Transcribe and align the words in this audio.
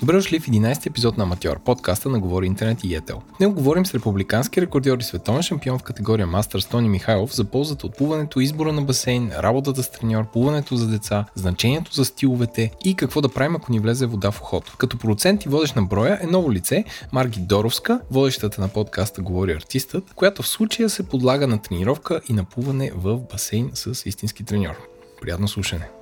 Добре 0.00 0.16
дошли 0.16 0.40
в 0.40 0.46
11 0.46 0.86
епизод 0.86 1.18
на 1.18 1.24
Аматьор, 1.24 1.58
подкаста 1.58 2.08
на 2.08 2.20
Говори 2.20 2.46
Интернет 2.46 2.84
и 2.84 2.94
Етел. 2.94 3.22
В 3.40 3.48
говорим 3.48 3.86
с 3.86 3.94
републикански 3.94 4.60
рекордьор 4.60 4.98
и 4.98 5.02
световен 5.02 5.42
шампион 5.42 5.78
в 5.78 5.82
категория 5.82 6.26
Мастер 6.26 6.60
Стони 6.60 6.88
Михайлов 6.88 7.34
за 7.34 7.44
ползата 7.44 7.86
от 7.86 7.96
плуването, 7.96 8.40
избора 8.40 8.72
на 8.72 8.82
басейн, 8.82 9.30
работата 9.38 9.82
с 9.82 9.90
треньор, 9.90 10.30
плуването 10.32 10.76
за 10.76 10.86
деца, 10.86 11.24
значението 11.34 11.94
за 11.94 12.04
стиловете 12.04 12.70
и 12.84 12.94
какво 12.94 13.20
да 13.20 13.28
правим 13.28 13.56
ако 13.56 13.72
ни 13.72 13.80
влезе 13.80 14.06
вода 14.06 14.30
в 14.30 14.40
ухото. 14.40 14.74
Като 14.78 14.98
продуцент 14.98 15.44
и 15.44 15.48
водещ 15.48 15.76
на 15.76 15.82
броя 15.82 16.18
е 16.22 16.26
ново 16.26 16.52
лице, 16.52 16.84
Марги 17.12 17.40
Доровска, 17.40 18.00
водещата 18.10 18.60
на 18.60 18.68
подкаста 18.68 19.22
Говори 19.22 19.52
артистът, 19.52 20.04
която 20.14 20.42
в 20.42 20.48
случая 20.48 20.88
се 20.88 21.08
подлага 21.08 21.46
на 21.46 21.62
тренировка 21.62 22.20
и 22.28 22.32
на 22.32 22.44
плуване 22.44 22.90
в 22.94 23.18
басейн 23.18 23.70
с 23.74 24.02
истински 24.06 24.44
треньор. 24.44 24.74
Приятно 25.20 25.48
слушане! 25.48 25.97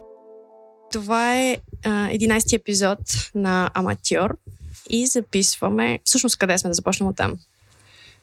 Това 0.92 1.36
е 1.36 1.58
а, 1.84 1.90
11-ти 2.08 2.54
епизод 2.54 2.98
на 3.34 3.70
Аматьор 3.74 4.36
и 4.90 5.06
записваме... 5.06 5.98
Всъщност, 6.04 6.36
къде 6.36 6.58
сме 6.58 6.68
да 6.68 6.74
започнем 6.74 7.08
от 7.08 7.16
там? 7.16 7.38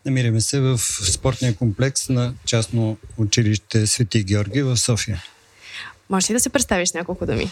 Намираме 0.06 0.42
се 0.42 0.60
в 0.60 0.78
спортния 1.12 1.56
комплекс 1.56 2.10
на 2.10 2.34
частно 2.46 2.98
училище 3.18 3.88
Свети 3.88 4.24
Георги 4.24 4.62
в 4.62 4.78
София. 4.78 5.24
Може 6.10 6.30
ли 6.30 6.34
да 6.34 6.40
се 6.40 6.50
представиш 6.50 6.90
с 6.90 6.94
няколко 6.94 7.26
думи? 7.26 7.52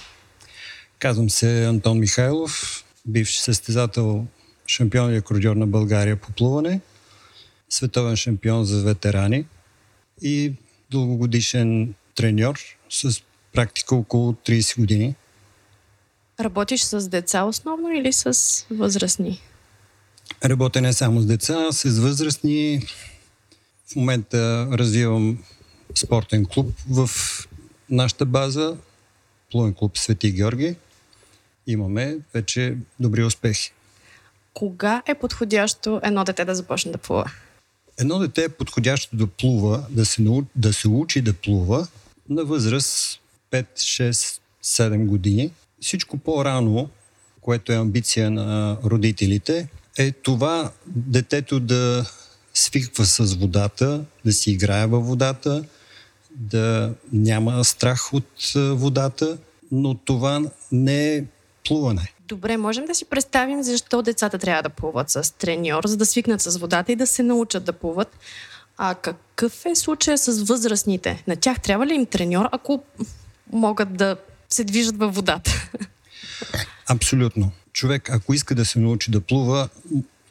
Казвам 0.99 1.29
се 1.29 1.65
Антон 1.65 1.99
Михайлов, 1.99 2.83
бивш 3.05 3.39
състезател, 3.39 4.25
шампион 4.67 5.13
и 5.13 5.17
акордьор 5.17 5.55
на 5.55 5.67
България 5.67 6.15
по 6.15 6.31
плуване, 6.31 6.81
световен 7.69 8.15
шампион 8.15 8.65
за 8.65 8.81
ветерани 8.81 9.45
и 10.21 10.53
дългогодишен 10.91 11.93
треньор 12.15 12.59
с 12.89 13.21
практика 13.53 13.95
около 13.95 14.33
30 14.33 14.79
години. 14.79 15.15
Работиш 16.39 16.81
с 16.83 17.09
деца 17.09 17.43
основно 17.43 17.89
или 17.89 18.13
с 18.13 18.65
възрастни? 18.71 19.41
Работя 20.45 20.81
не 20.81 20.93
само 20.93 21.21
с 21.21 21.25
деца, 21.25 21.67
а 21.69 21.71
с 21.71 21.99
възрастни. 21.99 22.81
В 23.87 23.95
момента 23.95 24.67
развивам 24.71 25.43
спортен 25.95 26.45
клуб 26.45 26.73
в 26.89 27.09
нашата 27.89 28.25
база, 28.25 28.77
плувен 29.51 29.73
клуб 29.73 29.97
Свети 29.97 30.31
Георги. 30.31 30.75
Имаме 31.67 32.17
вече 32.33 32.77
добри 32.99 33.23
успехи. 33.23 33.71
Кога 34.53 35.01
е 35.05 35.15
подходящо 35.15 35.99
едно 36.03 36.23
дете 36.23 36.45
да 36.45 36.55
започне 36.55 36.91
да 36.91 36.97
плува? 36.97 37.31
Едно 37.99 38.19
дете 38.19 38.43
е 38.43 38.49
подходящо 38.49 39.15
да 39.15 39.27
плува, 39.27 39.85
да 39.89 40.05
се, 40.05 40.21
нау... 40.21 40.43
да 40.55 40.73
се 40.73 40.87
учи 40.87 41.21
да 41.21 41.33
плува 41.33 41.87
на 42.29 42.45
възраст 42.45 43.20
5, 43.51 43.65
6, 43.75 44.39
7 44.63 45.05
години. 45.05 45.51
Всичко 45.81 46.17
по-рано, 46.17 46.89
което 47.41 47.71
е 47.71 47.75
амбиция 47.75 48.31
на 48.31 48.77
родителите, 48.83 49.67
е 49.97 50.11
това 50.11 50.71
детето 50.87 51.59
да 51.59 52.05
свиква 52.53 53.05
с 53.05 53.35
водата, 53.35 54.01
да 54.25 54.33
си 54.33 54.51
играе 54.51 54.87
във 54.87 55.07
водата, 55.07 55.63
да 56.31 56.93
няма 57.13 57.63
страх 57.63 58.13
от 58.13 58.53
водата, 58.55 59.37
но 59.71 59.95
това 59.95 60.41
не 60.71 61.15
е 61.15 61.23
плуване. 61.67 62.13
Добре, 62.27 62.57
можем 62.57 62.85
да 62.85 62.95
си 62.95 63.05
представим 63.05 63.63
защо 63.63 64.01
децата 64.01 64.37
трябва 64.37 64.63
да 64.63 64.69
плуват 64.69 65.09
с 65.09 65.37
треньор, 65.37 65.83
за 65.85 65.97
да 65.97 66.05
свикнат 66.05 66.41
с 66.41 66.57
водата 66.57 66.91
и 66.91 66.95
да 66.95 67.07
се 67.07 67.23
научат 67.23 67.63
да 67.63 67.73
плуват. 67.73 68.17
А 68.77 68.95
какъв 68.95 69.65
е 69.65 69.75
случая 69.75 70.17
с 70.17 70.43
възрастните? 70.43 71.23
На 71.27 71.35
тях 71.35 71.61
трябва 71.61 71.85
ли 71.85 71.93
им 71.93 72.05
треньор, 72.05 72.49
ако 72.51 72.83
могат 73.51 73.93
да 73.93 74.17
се 74.49 74.63
движат 74.63 74.97
във 74.97 75.15
водата. 75.15 75.69
Абсолютно. 76.87 77.51
Човек, 77.73 78.09
ако 78.09 78.33
иска 78.33 78.55
да 78.55 78.65
се 78.65 78.79
научи 78.79 79.11
да 79.11 79.21
плува, 79.21 79.69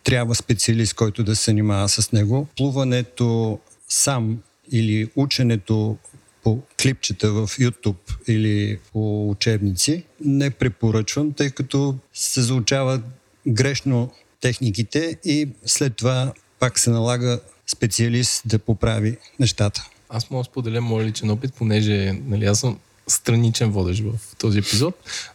трябва 0.04 0.34
специалист, 0.34 0.94
който 0.94 1.24
да 1.24 1.36
се 1.36 1.44
занимава 1.44 1.88
с 1.88 2.12
него. 2.12 2.48
Плуването 2.56 3.58
сам 3.88 4.38
или 4.72 5.10
ученето 5.16 5.96
по 6.42 6.58
клипчета 6.82 7.32
в 7.32 7.48
YouTube 7.48 8.28
или 8.28 8.78
по 8.92 9.30
учебници 9.30 10.04
не 10.24 10.50
препоръчвам, 10.50 11.32
тъй 11.32 11.50
като 11.50 11.96
се 12.14 12.42
заучават 12.42 13.02
грешно 13.46 14.12
техниките 14.40 15.16
и 15.24 15.48
след 15.66 15.96
това 15.96 16.32
пак 16.58 16.78
се 16.78 16.90
налага 16.90 17.40
специалист 17.66 18.42
да 18.46 18.58
поправи 18.58 19.16
нещата. 19.40 19.88
Аз 20.08 20.30
мога 20.30 20.40
да 20.40 20.44
споделя 20.44 20.80
моят 20.80 21.08
личен 21.08 21.30
опит, 21.30 21.54
понеже 21.54 22.12
нали, 22.26 22.44
аз 22.44 22.60
съм 22.60 22.78
страничен 23.10 23.70
водещ 23.70 24.02
в 24.02 24.36
този 24.36 24.58
епизод, 24.58 24.94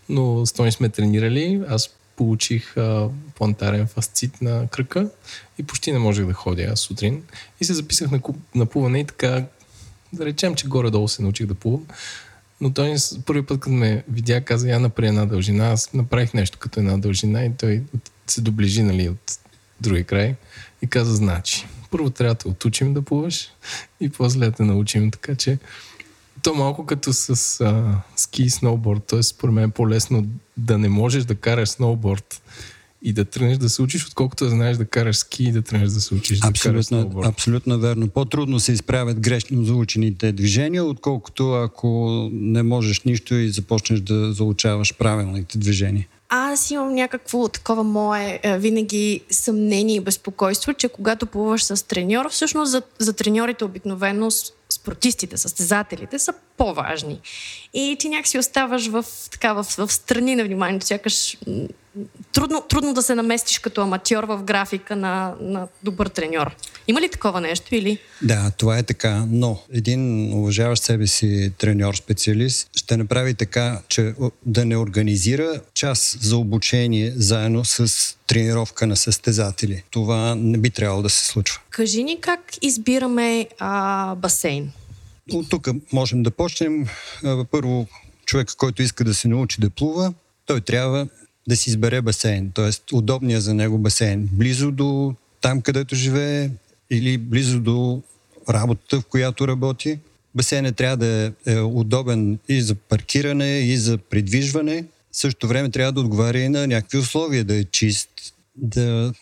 но 0.10 0.46
с 0.46 0.54
Тони 0.54 0.72
сме 0.72 0.90
тренирали. 0.90 1.62
Аз 1.70 1.90
получих 2.16 2.78
а, 2.78 3.10
плантарен 3.36 3.88
фасцит 3.88 4.42
на 4.42 4.68
кръка 4.68 5.10
и 5.58 5.64
почти 5.64 5.92
не 5.92 6.00
можех 6.00 6.26
да 6.26 6.34
ходя 6.34 6.78
сутрин. 6.78 7.24
И 7.62 7.66
се 7.66 7.74
записах 7.74 8.12
на, 8.12 8.20
на 8.56 8.66
плуване 8.66 9.00
и 9.00 9.06
така, 9.06 9.46
да 10.14 10.26
речем, 10.26 10.56
че 10.56 10.68
горе-долу 10.68 11.08
се 11.08 11.22
научих 11.22 11.48
да 11.48 11.54
плувам. 11.54 11.86
Но 12.62 12.74
той 12.74 12.96
първи 13.26 13.46
път, 13.46 13.60
като 13.60 13.76
ме 13.76 14.04
видя, 14.12 14.42
каза, 14.42 14.70
я 14.70 14.80
напри 14.80 15.08
една 15.08 15.26
дължина. 15.26 15.68
Аз 15.68 15.94
направих 15.94 16.34
нещо 16.34 16.58
като 16.60 16.80
една 16.80 16.98
дължина 16.98 17.46
и 17.46 17.52
той 17.58 17.84
се 18.28 18.42
доближи 18.42 18.84
нали, 18.84 19.10
от 19.10 19.40
другия 19.82 20.04
край 20.04 20.36
и 20.82 20.88
каза, 20.88 21.16
значи, 21.16 21.68
първо 21.92 22.10
трябва 22.10 22.36
да 22.36 22.50
отучим 22.50 22.94
да 22.94 23.02
плуваш 23.02 23.50
и 24.00 24.10
после 24.10 24.40
да 24.40 24.52
те 24.52 24.64
научим, 24.64 25.12
така 25.12 25.36
че 25.36 25.58
то 26.46 26.54
малко 26.54 26.86
като 26.86 27.14
с 27.14 27.62
а, 27.62 28.02
ски 28.16 28.44
и 28.44 28.50
сноуборд. 28.50 29.04
Т.е. 29.04 29.24
според 29.24 29.54
мен 29.54 29.64
е 29.64 29.72
по-лесно 29.72 30.26
да 30.58 30.78
не 30.78 30.90
можеш 30.90 31.24
да 31.24 31.36
караш 31.36 31.70
сноуборд 31.70 32.42
и 33.02 33.14
да 33.14 33.26
тръгнеш 33.26 33.58
да 33.58 33.70
се 33.70 33.82
учиш, 33.82 34.08
отколкото 34.08 34.44
да 34.44 34.50
знаеш 34.50 34.78
да 34.78 34.86
караш 34.86 35.18
ски 35.18 35.44
и 35.44 35.52
да 35.52 35.62
тръгнеш 35.62 35.90
да 35.90 36.02
се 36.02 36.16
учиш 36.16 36.40
абсолютно, 36.44 36.72
да 36.72 36.74
караш 36.74 36.86
сноуборд. 36.86 37.28
Абсолютно 37.28 37.80
верно. 37.80 38.08
По-трудно 38.08 38.60
се 38.60 38.72
изправят 38.72 39.20
грешно 39.20 39.64
заучените 39.64 40.32
движения, 40.32 40.84
отколкото 40.84 41.54
ако 41.54 42.30
не 42.34 42.64
можеш 42.64 43.02
нищо 43.02 43.36
и 43.36 43.50
започнеш 43.50 44.00
да 44.00 44.34
заучаваш 44.34 44.94
правилните 44.94 45.58
движения. 45.58 46.08
Аз 46.30 46.72
имам 46.72 46.96
някакво 46.96 47.48
такова 47.48 47.84
мое 47.84 48.40
е, 48.44 48.58
винаги 48.58 49.22
съмнение 49.32 49.96
и 49.96 50.00
безпокойство, 50.00 50.74
че 50.74 50.90
когато 50.90 51.26
плуваш 51.26 51.64
с 51.64 51.88
треньор, 51.88 52.30
всъщност 52.30 52.72
за, 52.72 52.82
за 53.00 53.14
треньорите 53.14 53.66
обикновено 53.66 54.32
спортистите, 54.86 55.38
състезателите 55.38 56.20
са 56.20 56.34
по-важни. 56.58 57.22
И 57.74 57.96
ти 58.00 58.10
някакси 58.10 58.38
оставаш 58.38 58.88
в, 58.88 59.06
така, 59.32 59.54
в, 59.54 59.64
в 59.64 59.92
страни 59.92 60.36
на 60.36 60.44
вниманието, 60.44 60.86
сякаш 60.86 61.38
трудно, 62.34 62.64
трудно 62.70 62.94
да 62.94 63.02
се 63.02 63.16
наместиш 63.16 63.60
като 63.60 63.82
аматьор 63.82 64.24
в 64.24 64.44
графика 64.44 64.96
на, 64.96 65.36
на 65.42 65.68
добър 65.84 66.08
треньор. 66.08 66.56
Има 66.88 67.02
ли 67.02 67.10
такова 67.10 67.42
нещо 67.42 67.76
или? 67.76 68.00
Да, 68.22 68.52
това 68.58 68.78
е 68.78 68.84
така, 68.84 69.26
но 69.30 69.60
един 69.74 70.34
уважаващ 70.34 70.84
себе 70.84 71.08
си 71.08 71.52
треньор-специалист 71.58 72.70
ще 72.76 72.98
направи 72.98 73.34
така, 73.34 73.82
че 73.88 74.14
да 74.46 74.66
не 74.66 74.78
организира 74.78 75.62
час 75.74 76.18
за 76.22 76.38
обучение 76.38 77.14
заедно 77.16 77.66
с 77.66 78.16
тренировка 78.28 78.88
на 78.88 78.96
състезатели. 78.96 79.84
Това 79.92 80.36
не 80.36 80.58
би 80.58 80.70
трябвало 80.70 81.02
да 81.02 81.10
се 81.10 81.26
случва. 81.26 81.62
Кажи 81.70 82.04
ни 82.04 82.22
как 82.22 82.40
избираме 82.62 83.48
а, 83.60 84.16
басейн? 84.16 84.72
От 85.32 85.50
тук 85.50 85.68
можем 85.94 86.24
да 86.24 86.32
почнем. 86.32 86.88
Първо, 87.52 87.88
човек, 88.26 88.48
който 88.58 88.82
иска 88.82 89.04
да 89.04 89.14
се 89.14 89.28
научи 89.28 89.62
да 89.62 89.70
плува, 89.70 90.14
той 90.46 90.62
трябва 90.62 91.08
да 91.48 91.56
си 91.56 91.70
избере 91.70 92.02
басейн, 92.02 92.52
т.е. 92.52 92.96
удобния 92.96 93.42
за 93.42 93.54
него 93.54 93.78
басейн, 93.78 94.30
близо 94.32 94.72
до 94.72 95.16
там, 95.42 95.62
където 95.62 95.96
живее 95.96 96.50
или 96.90 97.18
близо 97.18 97.60
до 97.60 98.02
работата, 98.50 99.02
в 99.02 99.06
която 99.06 99.48
работи. 99.48 100.00
Басейнът 100.36 100.76
трябва 100.76 100.98
да 100.98 101.34
е 101.46 101.60
удобен 101.60 102.40
и 102.50 102.62
за 102.62 102.76
паркиране, 102.76 103.60
и 103.60 103.78
за 103.78 103.98
придвижване. 103.98 104.86
В 105.12 105.18
същото 105.18 105.48
време 105.48 105.70
трябва 105.70 105.92
да 105.92 106.02
отговаря 106.02 106.40
и 106.40 106.50
на 106.50 106.68
някакви 106.68 106.98
условия, 106.98 107.44
да 107.44 107.56
е 107.56 107.64
чист, 107.64 108.10
да 108.56 109.14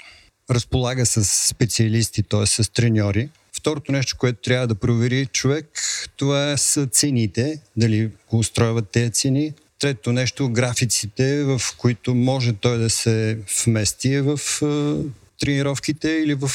разполага 0.49 1.05
с 1.05 1.47
специалисти, 1.49 2.23
т.е. 2.23 2.45
с 2.45 2.71
треньори. 2.73 3.29
Второто 3.57 3.91
нещо, 3.91 4.17
което 4.19 4.41
трябва 4.41 4.67
да 4.67 4.75
провери 4.75 5.25
човек, 5.25 5.69
това 6.17 6.57
са 6.57 6.87
цените, 6.87 7.59
дали 7.77 8.11
го 8.29 8.37
устройват 8.37 8.89
тези 8.89 9.11
цени. 9.11 9.53
Трето 9.83 10.11
нещо, 10.11 10.49
графиците, 10.49 11.43
в 11.43 11.61
които 11.77 12.15
може 12.15 12.53
той 12.53 12.77
да 12.77 12.89
се 12.89 13.37
вмести 13.65 14.21
в 14.21 14.39
тренировките 15.39 16.09
или 16.09 16.33
в 16.33 16.49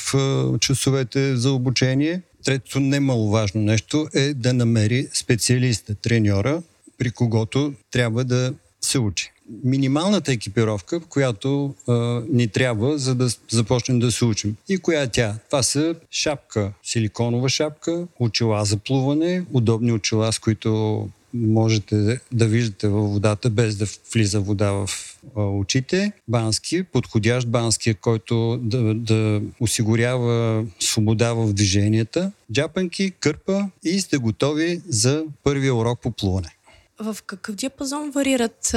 часовете 0.60 1.36
за 1.36 1.52
обучение. 1.52 2.22
Третото 2.44 2.80
немаловажно 2.80 3.60
нещо 3.60 4.08
е 4.14 4.34
да 4.34 4.52
намери 4.52 5.08
специалиста, 5.12 5.94
треньора, 5.94 6.62
при 6.98 7.10
когото 7.10 7.72
трябва 7.90 8.24
да 8.24 8.54
се 8.80 8.98
учи. 8.98 9.32
Минималната 9.64 10.32
екипировка, 10.32 11.00
която 11.00 11.74
а, 11.88 11.92
ни 12.28 12.48
трябва, 12.48 12.98
за 12.98 13.14
да 13.14 13.28
започнем 13.50 13.98
да 13.98 14.12
се 14.12 14.24
учим. 14.24 14.56
И 14.68 14.78
коя 14.78 15.02
е 15.02 15.08
тя? 15.08 15.34
Това 15.50 15.62
са 15.62 15.94
шапка, 16.10 16.72
силиконова 16.82 17.48
шапка, 17.48 18.06
очила 18.20 18.64
за 18.64 18.76
плуване, 18.76 19.44
удобни 19.52 19.92
очила, 19.92 20.32
с 20.32 20.38
които 20.38 21.08
можете 21.34 22.20
да 22.32 22.46
виждате 22.46 22.88
във 22.88 23.12
водата 23.12 23.50
без 23.50 23.76
да 23.76 23.86
влиза 24.14 24.40
вода 24.40 24.70
в 24.70 24.88
очите. 25.36 26.12
Бански, 26.28 26.82
подходящ 26.82 27.48
бански, 27.48 27.94
който 27.94 28.58
да, 28.62 28.94
да 28.94 29.42
осигурява 29.60 30.64
свобода 30.80 31.32
в 31.32 31.52
движенията. 31.52 32.32
Джапанки, 32.52 33.10
кърпа 33.10 33.70
и 33.84 34.00
сте 34.00 34.16
готови 34.16 34.80
за 34.88 35.24
първия 35.42 35.74
урок 35.74 36.00
по 36.00 36.10
плуване. 36.10 36.54
В 37.00 37.16
какъв 37.26 37.54
диапазон 37.54 38.10
варират 38.10 38.74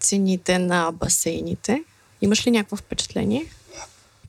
цените 0.00 0.58
на 0.58 0.92
басейните? 0.92 1.82
Имаш 2.20 2.46
ли 2.46 2.50
някакво 2.50 2.76
впечатление? 2.76 3.46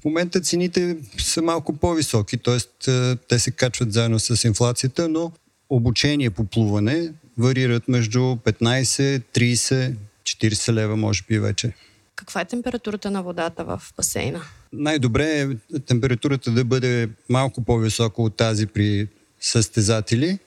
В 0.02 0.06
момента 0.06 0.42
цените 0.42 0.98
са 1.18 1.42
малко 1.42 1.74
по-високи, 1.74 2.38
т.е. 2.38 3.16
те 3.16 3.40
се 3.40 3.52
качват 3.52 3.94
заедно 3.94 4.20
с 4.20 4.44
инфлацията, 4.44 5.10
но 5.10 5.32
обучение 5.70 6.30
по 6.30 6.44
плуване 6.44 7.12
варират 7.38 7.88
между 7.88 8.20
15, 8.20 9.22
30, 9.34 9.96
40 10.24 10.74
лева, 10.74 10.96
може 10.96 11.24
би 11.28 11.40
вече. 11.40 11.74
Каква 12.16 12.42
е 12.42 12.46
температурата 12.46 13.12
на 13.12 13.24
водата 13.24 13.64
в 13.64 13.82
басейна? 13.98 14.42
Най-добре 14.74 15.40
е 15.40 15.80
температурата 15.80 16.52
да 16.52 16.66
бъде 16.66 17.10
малко 17.30 17.64
по-висока 17.64 18.22
от 18.22 18.36
тази 18.36 18.68
при 18.68 19.08
състезатели. 19.40 20.40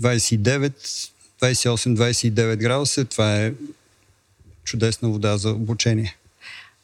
29, 0.00 1.10
28-29 1.42 2.56
градуса, 2.56 3.04
това 3.04 3.36
е 3.36 3.52
чудесна 4.64 5.08
вода 5.08 5.36
за 5.36 5.50
обучение. 5.50 6.16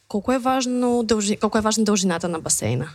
Колко 0.08 0.32
е, 0.32 0.38
важно, 0.38 1.02
дължи, 1.02 1.36
колко 1.36 1.58
е 1.58 1.60
важна 1.60 1.84
дължината 1.84 2.28
на 2.28 2.40
басейна? 2.40 2.90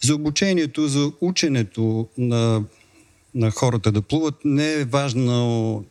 За 0.00 0.14
обучението, 0.14 0.88
за 0.88 1.12
ученето 1.20 2.08
на, 2.18 2.64
на 3.36 3.50
хората 3.50 3.92
да 3.92 4.02
плуват 4.02 4.34
не 4.44 4.72
е 4.72 4.84
важно 4.84 5.84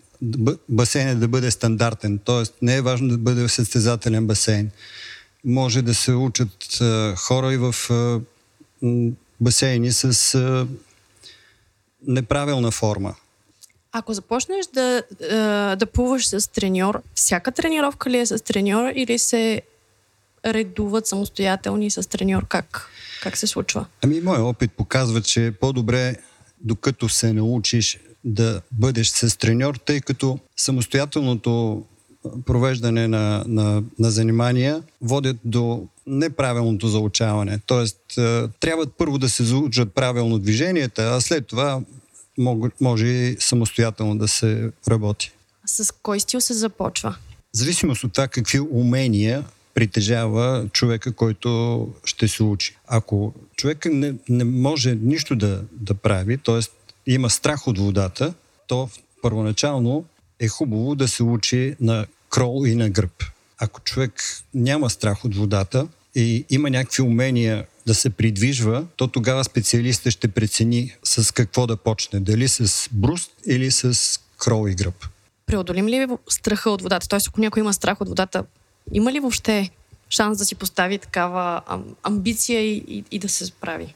басейнът 0.69 1.19
да 1.19 1.27
бъде 1.27 1.51
стандартен, 1.51 2.19
т.е. 2.25 2.43
не 2.61 2.75
е 2.75 2.81
важно 2.81 3.07
да 3.07 3.17
бъде 3.17 3.49
състезателен 3.49 4.27
басейн. 4.27 4.71
Може 5.45 5.81
да 5.81 5.95
се 5.95 6.13
учат 6.13 6.81
а, 6.81 7.15
хора 7.15 7.53
и 7.53 7.57
в 7.57 7.75
а, 7.89 8.19
басейни 9.41 9.91
с 9.91 10.35
а, 10.35 10.67
неправилна 12.07 12.71
форма. 12.71 13.15
Ако 13.91 14.13
започнеш 14.13 14.65
да, 14.73 15.03
да 15.75 15.85
плуваш 15.93 16.27
с 16.27 16.51
треньор, 16.51 17.01
всяка 17.15 17.51
тренировка 17.51 18.09
ли 18.09 18.17
е 18.17 18.25
с 18.25 18.43
треньор 18.43 18.91
или 18.95 19.19
се 19.19 19.61
редуват 20.45 21.07
самостоятелни 21.07 21.91
с 21.91 22.09
треньор? 22.09 22.45
Как, 22.47 22.89
как 23.23 23.37
се 23.37 23.47
случва? 23.47 23.85
Ами, 24.03 24.21
моят 24.21 24.41
опит 24.41 24.71
показва, 24.71 25.21
че 25.21 25.53
по-добре, 25.59 26.15
докато 26.65 27.09
се 27.09 27.33
научиш 27.33 27.99
да 28.23 28.61
бъдеш 28.71 29.07
с 29.07 29.37
треньор, 29.37 29.75
тъй 29.75 30.01
като 30.01 30.39
самостоятелното 30.57 31.83
провеждане 32.45 33.07
на, 33.07 33.43
на, 33.47 33.83
на 33.99 34.11
занимания 34.11 34.83
водят 35.01 35.37
до 35.45 35.87
неправилното 36.07 36.87
заучаване. 36.87 37.59
Тоест, 37.65 37.97
трябва 38.59 38.87
първо 38.97 39.17
да 39.17 39.29
се 39.29 39.43
заучат 39.43 39.93
правилно 39.93 40.39
движенията, 40.39 41.03
а 41.03 41.21
след 41.21 41.47
това 41.47 41.81
може 42.81 43.05
и 43.05 43.37
самостоятелно 43.39 44.17
да 44.17 44.27
се 44.27 44.71
работи. 44.87 45.31
С 45.65 45.93
кой 46.01 46.19
стил 46.19 46.41
се 46.41 46.53
започва? 46.53 47.15
Зависимост 47.53 48.03
от 48.03 48.13
това 48.13 48.27
какви 48.27 48.59
умения 48.59 49.43
притежава 49.75 50.69
човека, 50.73 51.11
който 51.11 51.89
ще 52.05 52.27
се 52.27 52.43
учи. 52.43 52.75
Ако 52.87 53.33
човека 53.55 53.89
не, 53.89 54.13
не 54.29 54.43
може 54.43 54.95
нищо 54.95 55.35
да, 55.35 55.63
да 55.71 55.93
прави, 55.93 56.37
т.е. 56.37 56.59
има 57.11 57.29
страх 57.29 57.67
от 57.67 57.79
водата, 57.79 58.33
то 58.67 58.89
първоначално 59.21 60.05
е 60.39 60.47
хубаво 60.47 60.95
да 60.95 61.07
се 61.07 61.23
учи 61.23 61.75
на 61.79 62.05
крол 62.29 62.63
и 62.67 62.75
на 62.75 62.89
гръб. 62.89 63.23
Ако 63.59 63.81
човек 63.81 64.23
няма 64.53 64.89
страх 64.89 65.25
от 65.25 65.35
водата 65.35 65.87
и 66.15 66.45
има 66.49 66.69
някакви 66.69 67.03
умения 67.03 67.65
да 67.87 67.95
се 67.95 68.09
придвижва, 68.09 68.85
то 68.95 69.07
тогава 69.07 69.43
специалистът 69.43 70.13
ще 70.13 70.27
прецени 70.27 70.95
с 71.03 71.33
какво 71.33 71.67
да 71.67 71.77
почне. 71.77 72.19
Дали 72.19 72.47
с 72.47 72.89
бруст 72.91 73.31
или 73.47 73.71
с 73.71 74.19
крол 74.37 74.69
и 74.69 74.75
гръб. 74.75 75.05
Преодолим 75.45 75.87
ли 75.87 76.07
страха 76.29 76.69
от 76.69 76.81
водата? 76.81 77.07
Тоест, 77.07 77.27
ако 77.27 77.41
някой 77.41 77.61
има 77.61 77.73
страх 77.73 78.01
от 78.01 78.09
водата, 78.09 78.43
има 78.93 79.11
ли 79.11 79.19
въобще 79.19 79.69
шанс 80.09 80.37
да 80.37 80.45
си 80.45 80.55
постави 80.55 80.97
такава 80.97 81.61
амбиция 82.03 82.61
и, 82.61 82.83
и, 82.87 83.03
и 83.11 83.19
да 83.19 83.29
се 83.29 83.45
справи? 83.45 83.95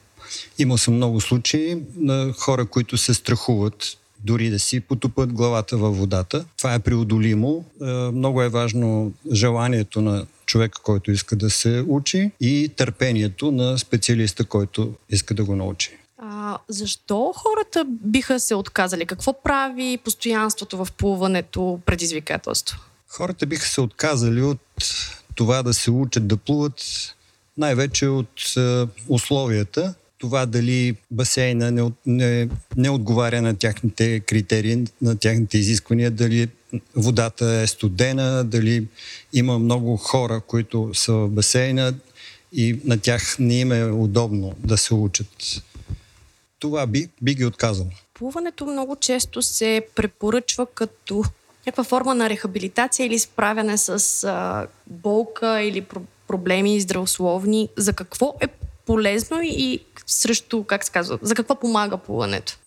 Имал 0.58 0.78
съм 0.78 0.94
много 0.94 1.20
случаи 1.20 1.82
на 1.96 2.32
хора, 2.32 2.66
които 2.66 2.96
се 2.96 3.14
страхуват 3.14 3.96
дори 4.24 4.50
да 4.50 4.58
си 4.58 4.80
потупат 4.80 5.32
главата 5.32 5.76
във 5.76 5.98
водата. 5.98 6.44
Това 6.58 6.74
е 6.74 6.78
преодолимо. 6.78 7.64
Е, 7.82 7.84
много 7.90 8.42
е 8.42 8.48
важно 8.48 9.12
желанието 9.32 10.00
на 10.00 10.26
човека, 10.46 10.82
който 10.82 11.10
иска 11.10 11.36
да 11.36 11.50
се 11.50 11.84
учи 11.88 12.30
и 12.40 12.70
търпението 12.76 13.52
на 13.52 13.78
специалиста, 13.78 14.44
който 14.44 14.92
иска 15.10 15.34
да 15.34 15.44
го 15.44 15.56
научи. 15.56 15.90
А, 16.18 16.58
защо 16.68 17.32
хората 17.36 17.84
биха 17.88 18.40
се 18.40 18.54
отказали? 18.54 19.06
Какво 19.06 19.42
прави 19.42 19.98
постоянството 20.04 20.84
в 20.84 20.92
плуването 20.92 21.80
предизвикателство? 21.86 22.78
Хората 23.10 23.46
биха 23.46 23.66
се 23.66 23.80
отказали 23.80 24.42
от 24.42 24.58
това 25.34 25.62
да 25.62 25.74
се 25.74 25.90
учат 25.90 26.28
да 26.28 26.36
плуват 26.36 26.82
най-вече 27.56 28.06
от 28.06 28.56
е, 28.56 28.86
условията. 29.08 29.94
Това 30.18 30.46
дали 30.46 30.96
басейна 31.10 31.70
не, 31.70 31.92
не, 32.06 32.48
не 32.76 32.90
отговаря 32.90 33.42
на 33.42 33.56
тяхните 33.56 34.20
критерии, 34.20 34.84
на 35.02 35.16
тяхните 35.16 35.58
изисквания, 35.58 36.10
дали 36.10 36.48
водата 36.96 37.46
е 37.46 37.66
студена, 37.66 38.44
дали 38.44 38.86
има 39.32 39.58
много 39.58 39.96
хора, 39.96 40.40
които 40.40 40.90
са 40.94 41.12
в 41.12 41.28
басейна 41.28 41.94
и 42.52 42.80
на 42.84 43.00
тях 43.00 43.36
не 43.38 43.54
им 43.54 43.72
е 43.72 43.84
удобно 43.84 44.54
да 44.58 44.76
се 44.76 44.94
учат. 44.94 45.62
Това 46.58 46.86
би, 46.86 47.08
би 47.22 47.34
ги 47.34 47.44
отказал. 47.44 47.86
Плуването 48.14 48.66
много 48.66 48.96
често 48.96 49.42
се 49.42 49.86
препоръчва 49.94 50.66
като 50.74 51.24
някаква 51.66 51.84
форма 51.84 52.14
на 52.14 52.30
рехабилитация 52.30 53.06
или 53.06 53.18
справяне 53.18 53.78
с 53.78 54.24
а, 54.24 54.66
болка 54.86 55.62
или 55.62 55.82
про- 55.82 56.02
проблеми 56.28 56.80
здравословни. 56.80 57.68
За 57.76 57.92
какво 57.92 58.34
е 58.40 58.46
полезно 58.86 59.40
и 59.42 59.80
срещу, 60.06 60.64
как 60.64 60.84
се 60.84 60.90
казва, 60.90 61.18
за 61.22 61.34
какво 61.34 61.54
помага 61.54 61.96
плуването? 61.98 62.58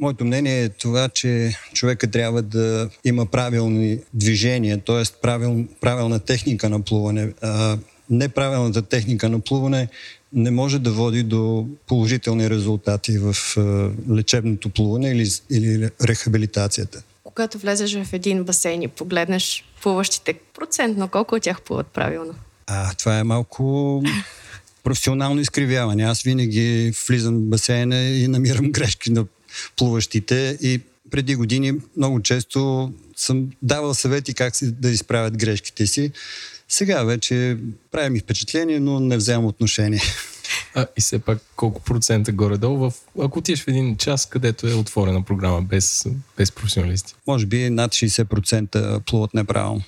Моето 0.00 0.24
мнение 0.24 0.64
е 0.64 0.68
това, 0.68 1.08
че 1.08 1.58
човека 1.72 2.10
трябва 2.10 2.42
да 2.42 2.90
има 3.04 3.26
правилни 3.26 3.98
движения, 4.14 4.80
т.е. 4.86 5.02
Правил, 5.22 5.64
правилна 5.80 6.18
техника 6.18 6.68
на 6.68 6.80
плуване. 6.80 7.32
А, 7.42 7.78
неправилната 8.10 8.82
техника 8.82 9.28
на 9.28 9.40
плуване 9.40 9.88
не 10.32 10.50
може 10.50 10.78
да 10.78 10.90
води 10.90 11.22
до 11.22 11.66
положителни 11.86 12.50
резултати 12.50 13.18
в 13.18 13.34
а, 13.56 13.90
лечебното 14.14 14.68
плуване 14.68 15.10
или, 15.10 15.28
или 15.50 15.90
рехабилитацията 16.02 17.02
когато 17.34 17.58
влезеш 17.58 18.04
в 18.04 18.12
един 18.12 18.44
басейн 18.44 18.82
и 18.82 18.88
погледнеш 18.88 19.64
плуващите 19.82 20.34
процентно, 20.54 21.08
колко 21.08 21.34
от 21.34 21.42
тях 21.42 21.62
плуват 21.62 21.86
правилно? 21.86 22.34
А, 22.66 22.94
това 22.94 23.18
е 23.18 23.24
малко 23.24 24.02
професионално 24.84 25.40
изкривяване. 25.40 26.04
Аз 26.04 26.22
винаги 26.22 26.92
влизам 27.08 27.34
в 27.34 27.42
басейна 27.42 28.02
и 28.02 28.28
намирам 28.28 28.72
грешки 28.72 29.12
на 29.12 29.24
плуващите 29.76 30.58
и 30.60 30.80
преди 31.10 31.34
години 31.34 31.72
много 31.96 32.22
често 32.22 32.92
съм 33.16 33.50
давал 33.62 33.94
съвети 33.94 34.34
как 34.34 34.56
си 34.56 34.72
да 34.72 34.90
изправят 34.90 35.36
грешките 35.36 35.86
си. 35.86 36.12
Сега 36.68 37.02
вече 37.02 37.56
прави 37.90 38.10
ми 38.10 38.20
впечатление, 38.20 38.80
но 38.80 39.00
не 39.00 39.16
вземам 39.16 39.46
отношение. 39.46 40.02
А, 40.74 40.86
и 40.96 41.00
все 41.00 41.18
пак 41.18 41.38
колко 41.56 41.80
процента 41.80 42.32
горе-долу, 42.32 42.90
в, 42.90 42.92
ако 43.22 43.38
отидеш 43.38 43.64
в 43.64 43.68
един 43.68 43.96
час, 43.96 44.26
където 44.26 44.66
е 44.66 44.74
отворена 44.74 45.22
програма 45.22 45.62
без, 45.62 46.06
без 46.36 46.52
професионалисти? 46.52 47.14
Може 47.26 47.46
би 47.46 47.70
над 47.70 47.92
60% 47.92 49.00
плуват 49.00 49.34
неправилно. 49.34 49.82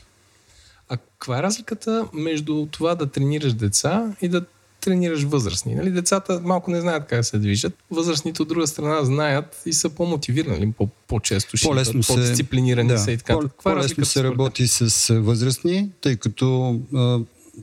А 0.88 0.96
каква 0.96 1.38
е 1.38 1.42
разликата 1.42 2.08
между 2.12 2.66
това 2.70 2.94
да 2.94 3.06
тренираш 3.06 3.54
деца 3.54 4.12
и 4.22 4.28
да 4.28 4.44
тренираш 4.80 5.22
възрастни. 5.22 5.74
Нали? 5.74 5.90
Децата 5.90 6.40
малко 6.44 6.70
не 6.70 6.80
знаят 6.80 7.06
как 7.08 7.24
се 7.24 7.38
движат. 7.38 7.74
Възрастните 7.90 8.42
от 8.42 8.48
друга 8.48 8.66
страна 8.66 9.04
знаят 9.04 9.62
и 9.66 9.72
са 9.72 9.90
по-мотивирани, 9.90 10.72
по- 10.72 10.88
по-често 11.08 11.56
ще 11.56 11.68
по-лесно 11.68 12.00
по-дисциплинирани 12.06 12.88
да, 12.88 12.98
са 12.98 13.12
и 13.12 13.16
така. 13.16 13.32
По- 13.32 13.40
Каква 13.40 13.70
е 13.70 13.74
по-лесно 13.74 14.04
се 14.04 14.24
работи 14.24 14.68
с 14.68 15.14
възрастни, 15.14 15.90
тъй 16.00 16.16
като 16.16 16.80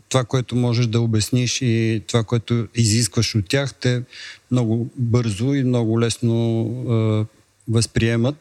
това, 0.09 0.23
което 0.23 0.55
можеш 0.55 0.88
да 0.88 1.01
обясниш 1.01 1.62
и 1.62 2.01
това, 2.07 2.23
което 2.23 2.67
изискваш 2.75 3.35
от 3.35 3.47
тях, 3.47 3.73
те 3.73 4.03
много 4.51 4.89
бързо 4.95 5.53
и 5.53 5.63
много 5.63 6.00
лесно 6.00 6.38
е, 6.89 7.25
възприемат 7.71 8.38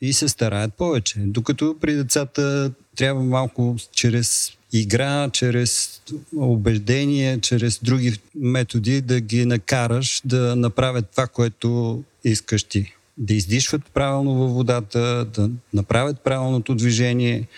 и 0.00 0.12
се 0.12 0.28
стараят 0.28 0.74
повече. 0.74 1.14
Докато 1.18 1.76
при 1.80 1.94
децата 1.94 2.72
трябва 2.96 3.22
малко 3.22 3.76
чрез 3.92 4.52
игра, 4.72 5.30
чрез 5.30 6.02
убеждение, 6.36 7.40
чрез 7.40 7.80
други 7.82 8.18
методи 8.34 9.00
да 9.00 9.20
ги 9.20 9.46
накараш 9.46 10.20
да 10.24 10.56
направят 10.56 11.10
това, 11.10 11.26
което 11.26 12.02
искаш 12.24 12.64
ти. 12.64 12.94
да 13.18 13.34
издишват 13.34 13.82
правилно 13.94 14.34
във 14.34 14.52
водата, 14.52 15.26
да 15.34 15.50
направят 15.74 16.20
правилното 16.20 16.74
движение, 16.74 17.48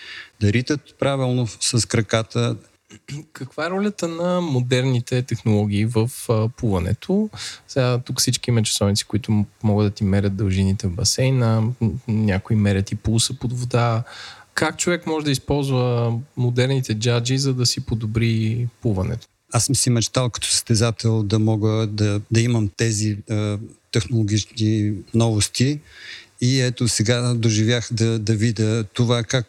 да 0.41 0.53
ритат 0.53 0.81
правилно 0.99 1.47
с 1.47 1.87
краката. 1.87 2.55
Каква 3.33 3.65
е 3.65 3.69
ролята 3.69 4.07
на 4.07 4.41
модерните 4.41 5.21
технологии 5.21 5.85
в 5.85 6.11
а, 6.29 6.49
плуването? 6.49 7.29
Сега 7.67 7.99
тук 8.05 8.19
всички 8.19 8.49
има 8.49 8.63
часовници, 8.63 9.05
които 9.05 9.45
могат 9.63 9.87
да 9.87 9.91
ти 9.91 10.03
мерят 10.03 10.35
дължините 10.35 10.87
в 10.87 10.91
басейна, 10.91 11.63
някои 12.07 12.55
мерят 12.55 12.91
и 12.91 12.95
пулса 12.95 13.33
под 13.33 13.59
вода. 13.59 14.03
Как 14.53 14.77
човек 14.77 15.07
може 15.07 15.25
да 15.25 15.31
използва 15.31 16.13
модерните 16.37 16.93
джаджи, 16.93 17.37
за 17.37 17.53
да 17.53 17.65
си 17.65 17.85
подобри 17.85 18.67
плуването? 18.81 19.27
Аз 19.53 19.65
съм 19.65 19.75
си 19.75 19.89
мечтал 19.89 20.29
като 20.29 20.47
състезател 20.47 21.23
да 21.23 21.39
мога 21.39 21.87
да, 21.87 22.21
да 22.31 22.41
имам 22.41 22.69
тези 22.77 23.17
е, 23.29 23.57
технологични 23.91 24.93
новости 25.13 25.79
и 26.41 26.61
ето 26.61 26.87
сега 26.87 27.33
доживях 27.33 27.89
да, 27.91 28.19
да 28.19 28.35
видя 28.35 28.83
това 28.83 29.23
как 29.23 29.47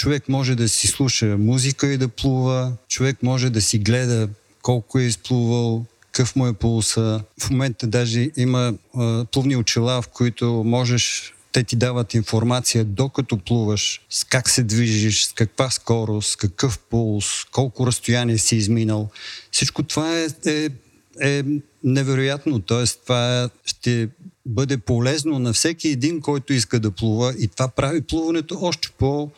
човек 0.00 0.28
може 0.28 0.54
да 0.54 0.68
си 0.68 0.86
слуша 0.86 1.36
музика 1.38 1.86
и 1.86 1.98
да 1.98 2.08
плува, 2.08 2.72
човек 2.88 3.22
може 3.22 3.50
да 3.50 3.60
си 3.60 3.78
гледа 3.78 4.28
колко 4.62 4.98
е 4.98 5.02
изплувал, 5.02 5.84
какъв 6.00 6.36
му 6.36 6.46
е 6.46 6.52
пулса. 6.52 7.20
В 7.40 7.50
момента 7.50 7.86
даже 7.86 8.30
има 8.36 8.74
е, 9.00 9.24
плувни 9.24 9.56
очила, 9.56 10.02
в 10.02 10.08
които 10.08 10.62
можеш 10.66 11.34
те 11.52 11.64
ти 11.64 11.76
дават 11.76 12.14
информация 12.14 12.84
докато 12.84 13.38
плуваш, 13.38 14.00
с 14.10 14.24
как 14.24 14.50
се 14.50 14.62
движиш, 14.62 15.24
с 15.24 15.32
каква 15.32 15.70
скорост, 15.70 16.36
какъв 16.36 16.78
пулс, 16.78 17.44
колко 17.52 17.86
разстояние 17.86 18.38
си 18.38 18.56
изминал. 18.56 19.08
Всичко 19.50 19.82
това 19.82 20.18
е, 20.18 20.26
е, 20.46 20.68
е 21.20 21.44
невероятно. 21.84 22.60
Тоест, 22.60 23.00
това 23.02 23.50
ще 23.64 24.08
бъде 24.46 24.78
полезно 24.78 25.38
на 25.38 25.52
всеки 25.52 25.88
един, 25.88 26.20
който 26.20 26.52
иска 26.52 26.80
да 26.80 26.90
плува 26.90 27.34
и 27.38 27.48
това 27.48 27.68
прави 27.68 28.00
плуването 28.00 28.58
още 28.60 28.88
по- 28.98 29.30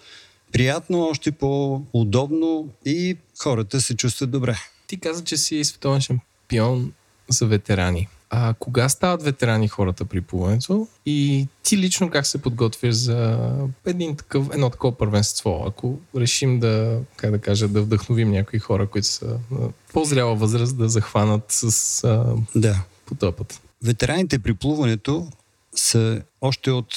приятно, 0.53 1.03
още 1.03 1.33
по-удобно 1.33 2.69
и 2.85 3.17
хората 3.43 3.81
се 3.81 3.97
чувстват 3.97 4.31
добре. 4.31 4.57
Ти 4.87 5.01
каза, 5.01 5.25
че 5.25 5.37
си 5.37 5.65
световен 5.65 6.01
шампион 6.01 6.93
за 7.29 7.47
ветерани. 7.47 8.09
А 8.35 8.55
кога 8.59 8.89
стават 8.89 9.23
ветерани 9.23 9.69
хората 9.69 10.05
при 10.05 10.21
плуването 10.21 10.89
и 11.07 11.49
ти 11.63 11.79
лично 11.79 12.11
как 12.11 12.27
се 12.27 12.43
подготвяш 12.43 12.95
за 12.95 13.39
един 13.87 14.17
такъв, 14.17 14.47
едно 14.53 14.71
такова 14.71 14.99
първенство? 14.99 15.65
Ако 15.67 15.99
решим 16.17 16.61
да, 16.61 17.01
как 17.17 17.31
да 17.31 17.39
кажа, 17.39 17.69
да 17.69 17.83
вдъхновим 17.83 18.31
някои 18.31 18.59
хора, 18.59 18.87
които 18.87 19.07
са 19.07 19.39
на 19.51 19.69
по-зряла 19.93 20.35
възраст 20.35 20.79
да 20.79 20.89
захванат 20.89 21.45
с 21.49 22.05
а, 22.05 22.35
да. 22.55 22.83
потъпът. 23.07 23.61
Ветераните 23.85 24.39
при 24.39 24.55
плуването 24.55 25.29
са 25.75 26.23
още 26.41 26.71
от 26.71 26.95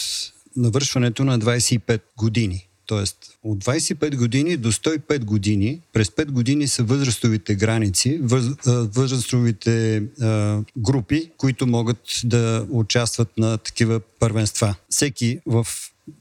навършването 0.55 1.23
на 1.23 1.39
25 1.39 2.01
години. 2.17 2.67
Тоест, 2.85 3.17
от 3.43 3.63
25 3.63 4.15
години 4.15 4.57
до 4.57 4.71
105 4.71 5.23
години, 5.23 5.81
през 5.93 6.09
5 6.09 6.25
години 6.25 6.67
са 6.67 6.83
възрастовите 6.83 7.55
граници, 7.55 8.19
въз, 8.21 8.45
възрастовите 8.65 10.03
а, 10.21 10.61
групи, 10.77 11.31
които 11.37 11.67
могат 11.67 12.21
да 12.23 12.67
участват 12.69 13.37
на 13.37 13.57
такива 13.57 13.99
първенства. 14.19 14.75
Всеки 14.89 15.39
в 15.45 15.67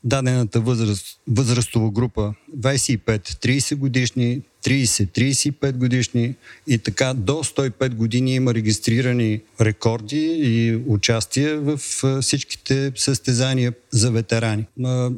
дадената 0.05 0.61
възраст, 0.61 1.21
възрастова 1.29 1.91
група 1.91 2.35
25-30 2.59 3.75
годишни, 3.75 4.43
30-35 4.65 5.73
годишни 5.73 6.35
и 6.67 6.79
така 6.79 7.15
до 7.15 7.33
105 7.33 7.95
години 7.95 8.35
има 8.35 8.55
регистрирани 8.55 9.41
рекорди 9.61 10.37
и 10.39 10.77
участия 10.87 11.61
в 11.61 11.79
всичките 12.21 12.93
състезания 12.97 13.73
за 13.91 14.11
ветерани. 14.11 14.67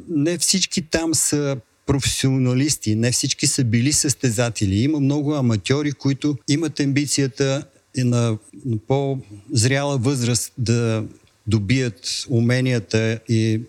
Не 0.09 0.37
всички 0.37 0.81
там 0.81 1.13
са 1.13 1.57
професионалисти, 1.85 2.95
не 2.95 3.11
всички 3.11 3.47
са 3.47 3.63
били 3.63 3.93
състезатели. 3.93 4.75
Има 4.75 4.99
много 4.99 5.33
аматьори, 5.33 5.91
които 5.91 6.37
имат 6.47 6.79
амбицията 6.79 7.63
на, 7.97 8.37
на 8.65 8.77
по-зряла 8.87 9.97
възраст 9.97 10.53
да 10.57 11.03
добият 11.47 12.25
уменията 12.29 13.19
и 13.29 13.61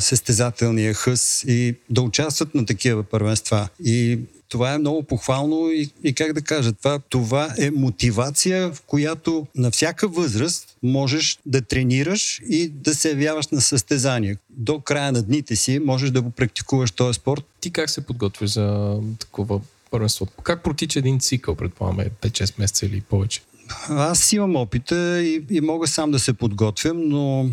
състезателния 0.00 0.94
хъс 0.94 1.44
и 1.46 1.74
да 1.90 2.02
участват 2.02 2.54
на 2.54 2.66
такива 2.66 3.02
първенства. 3.02 3.68
И 3.84 4.18
това 4.50 4.74
е 4.74 4.78
много 4.78 5.02
похвално 5.02 5.70
и, 5.70 5.90
и 6.04 6.12
как 6.12 6.32
да 6.32 6.42
кажа, 6.42 6.72
това, 6.72 6.98
това 6.98 7.54
е 7.58 7.70
мотивация, 7.70 8.72
в 8.72 8.82
която 8.86 9.46
на 9.54 9.70
всяка 9.70 10.08
възраст 10.08 10.76
можеш 10.82 11.38
да 11.46 11.60
тренираш 11.60 12.40
и 12.48 12.68
да 12.68 12.94
се 12.94 13.08
явяваш 13.08 13.48
на 13.48 13.60
състезания. 13.60 14.36
До 14.50 14.80
края 14.80 15.12
на 15.12 15.22
дните 15.22 15.56
си 15.56 15.78
можеш 15.78 16.10
да 16.10 16.22
го 16.22 16.30
практикуваш 16.30 16.90
този 16.90 17.14
спорт. 17.14 17.44
Ти 17.60 17.70
как 17.70 17.90
се 17.90 18.00
подготвиш 18.06 18.50
за 18.50 18.98
такова 19.18 19.60
първенство? 19.90 20.26
Как 20.42 20.62
протича 20.62 20.98
един 20.98 21.20
цикъл, 21.20 21.54
предполагаме, 21.54 22.10
5-6 22.22 22.54
месеца 22.58 22.86
или 22.86 23.00
повече? 23.00 23.40
Аз 23.88 24.32
имам 24.32 24.56
опита 24.56 25.22
и, 25.22 25.44
и 25.50 25.60
мога 25.60 25.86
сам 25.86 26.10
да 26.10 26.18
се 26.18 26.32
подготвям, 26.32 27.08
но 27.08 27.50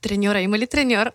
Треньора, 0.00 0.40
има 0.40 0.58
ли 0.58 0.66
треньор? 0.66 1.12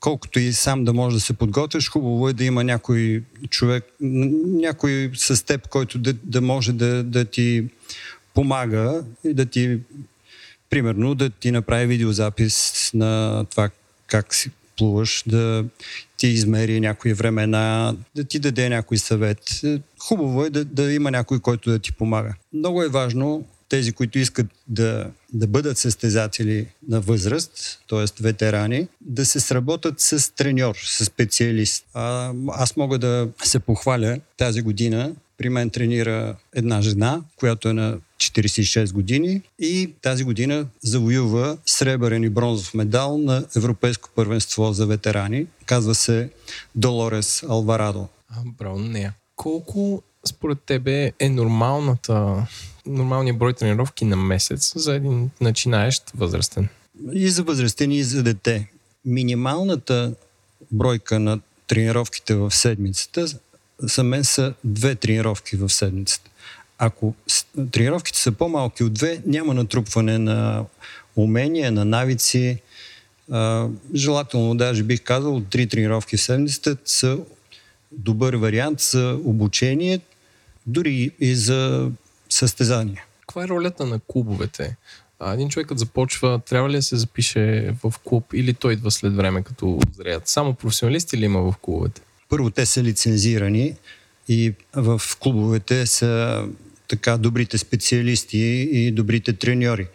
колкото 0.00 0.40
и 0.40 0.52
сам 0.52 0.84
да 0.84 0.92
можеш 0.92 1.14
да 1.14 1.20
се 1.20 1.32
подготвиш, 1.32 1.90
хубаво 1.90 2.28
е 2.28 2.32
да 2.32 2.44
има 2.44 2.64
някой 2.64 3.22
човек, 3.50 3.84
някой 4.00 5.10
с 5.14 5.44
теб, 5.44 5.68
който 5.68 5.98
да, 5.98 6.12
да 6.12 6.40
може 6.40 6.72
да, 6.72 7.04
да 7.04 7.24
ти 7.24 7.64
помага 8.34 9.04
и 9.24 9.34
да 9.34 9.46
ти, 9.46 9.78
примерно, 10.70 11.14
да 11.14 11.30
ти 11.30 11.50
направи 11.50 11.86
видеозапис 11.86 12.90
на 12.94 13.44
това 13.50 13.70
как 14.06 14.34
си 14.34 14.50
плуваш, 14.78 15.22
да 15.26 15.64
ти 16.16 16.26
измери 16.26 16.80
някои 16.80 17.12
времена, 17.12 17.96
да 18.16 18.24
ти 18.24 18.38
даде 18.38 18.68
някой 18.68 18.98
съвет. 18.98 19.38
Хубаво 19.98 20.44
е 20.44 20.50
да, 20.50 20.64
да 20.64 20.92
има 20.92 21.10
някой, 21.10 21.40
който 21.40 21.70
да 21.70 21.78
ти 21.78 21.92
помага. 21.92 22.34
Много 22.52 22.82
е 22.82 22.88
важно 22.88 23.44
тези, 23.70 23.92
които 23.92 24.18
искат 24.18 24.46
да, 24.68 25.10
да 25.32 25.46
бъдат 25.46 25.78
състезатели 25.78 26.66
на 26.88 27.00
възраст, 27.00 27.80
т.е. 27.88 28.22
ветерани, 28.22 28.88
да 29.00 29.26
се 29.26 29.40
сработят 29.40 30.00
с 30.00 30.34
треньор, 30.34 30.76
с 30.84 31.04
специалист. 31.04 31.84
А, 31.94 32.32
аз 32.48 32.76
мога 32.76 32.98
да 32.98 33.28
се 33.44 33.58
похваля 33.58 34.20
тази 34.36 34.62
година. 34.62 35.12
При 35.38 35.48
мен 35.48 35.70
тренира 35.70 36.36
една 36.54 36.82
жена, 36.82 37.22
която 37.36 37.68
е 37.68 37.72
на 37.72 37.98
46 38.16 38.92
години 38.92 39.42
и 39.58 39.90
тази 40.02 40.24
година 40.24 40.66
завоюва 40.82 41.58
сребърен 41.66 42.24
и 42.24 42.28
бронзов 42.28 42.74
медал 42.74 43.18
на 43.18 43.44
Европейско 43.56 44.08
първенство 44.14 44.72
за 44.72 44.86
ветерани. 44.86 45.46
Казва 45.66 45.94
се 45.94 46.30
Долорес 46.74 47.42
Алварадо. 47.42 48.08
А, 48.28 48.34
браво 48.58 48.78
на 48.78 48.88
нея. 48.88 49.14
Колко 49.36 50.02
според 50.26 50.58
тебе 50.66 51.12
е 51.18 51.28
нормалната, 51.28 52.46
нормалният 52.86 53.38
брой 53.38 53.54
тренировки 53.54 54.04
на 54.04 54.16
месец 54.16 54.72
за 54.76 54.94
един 54.94 55.30
начинаещ 55.40 56.02
възрастен? 56.14 56.68
И 57.12 57.28
за 57.28 57.42
възрастен, 57.42 57.92
и 57.92 58.02
за 58.02 58.22
дете. 58.22 58.68
Минималната 59.04 60.14
бройка 60.72 61.18
на 61.18 61.40
тренировките 61.66 62.34
в 62.34 62.50
седмицата 62.50 63.26
за 63.78 64.02
мен 64.02 64.24
са 64.24 64.54
две 64.64 64.94
тренировки 64.94 65.56
в 65.56 65.68
седмицата. 65.68 66.30
Ако 66.78 67.14
тренировките 67.70 68.18
са 68.18 68.32
по-малки 68.32 68.84
от 68.84 68.92
две, 68.92 69.22
няма 69.26 69.54
натрупване 69.54 70.18
на 70.18 70.64
умения, 71.16 71.72
на 71.72 71.84
навици. 71.84 72.58
Желателно, 73.94 74.54
даже 74.54 74.82
бих 74.82 75.02
казал, 75.02 75.40
три 75.40 75.66
тренировки 75.66 76.16
в 76.16 76.22
седмицата 76.22 76.76
са 76.84 77.18
добър 77.92 78.34
вариант 78.34 78.80
за 78.80 79.18
обучение, 79.24 80.00
дори 80.66 81.10
и 81.20 81.34
за 81.34 81.90
състезание. 82.30 83.04
Каква 83.20 83.44
е 83.44 83.48
ролята 83.48 83.86
на 83.86 84.00
клубовете? 84.06 84.76
А, 85.18 85.32
един 85.32 85.48
човекът 85.48 85.78
започва, 85.78 86.40
трябва 86.48 86.70
ли 86.70 86.76
да 86.76 86.82
се 86.82 86.96
запише 86.96 87.74
в 87.84 87.94
клуб 88.04 88.24
или 88.34 88.54
той 88.54 88.72
идва 88.72 88.90
след 88.90 89.16
време 89.16 89.42
като 89.42 89.80
зреят? 89.96 90.28
Само 90.28 90.54
професионалисти 90.54 91.16
ли 91.16 91.24
има 91.24 91.40
в 91.40 91.54
клубовете? 91.62 92.00
Първо 92.28 92.50
те 92.50 92.66
са 92.66 92.82
лицензирани 92.82 93.74
и 94.28 94.52
в 94.72 95.02
клубовете 95.20 95.86
са 95.86 96.44
така 96.88 97.16
добрите 97.16 97.58
специалисти 97.58 98.38
и 98.72 98.90
добрите 98.90 99.32
треньори. 99.32 99.86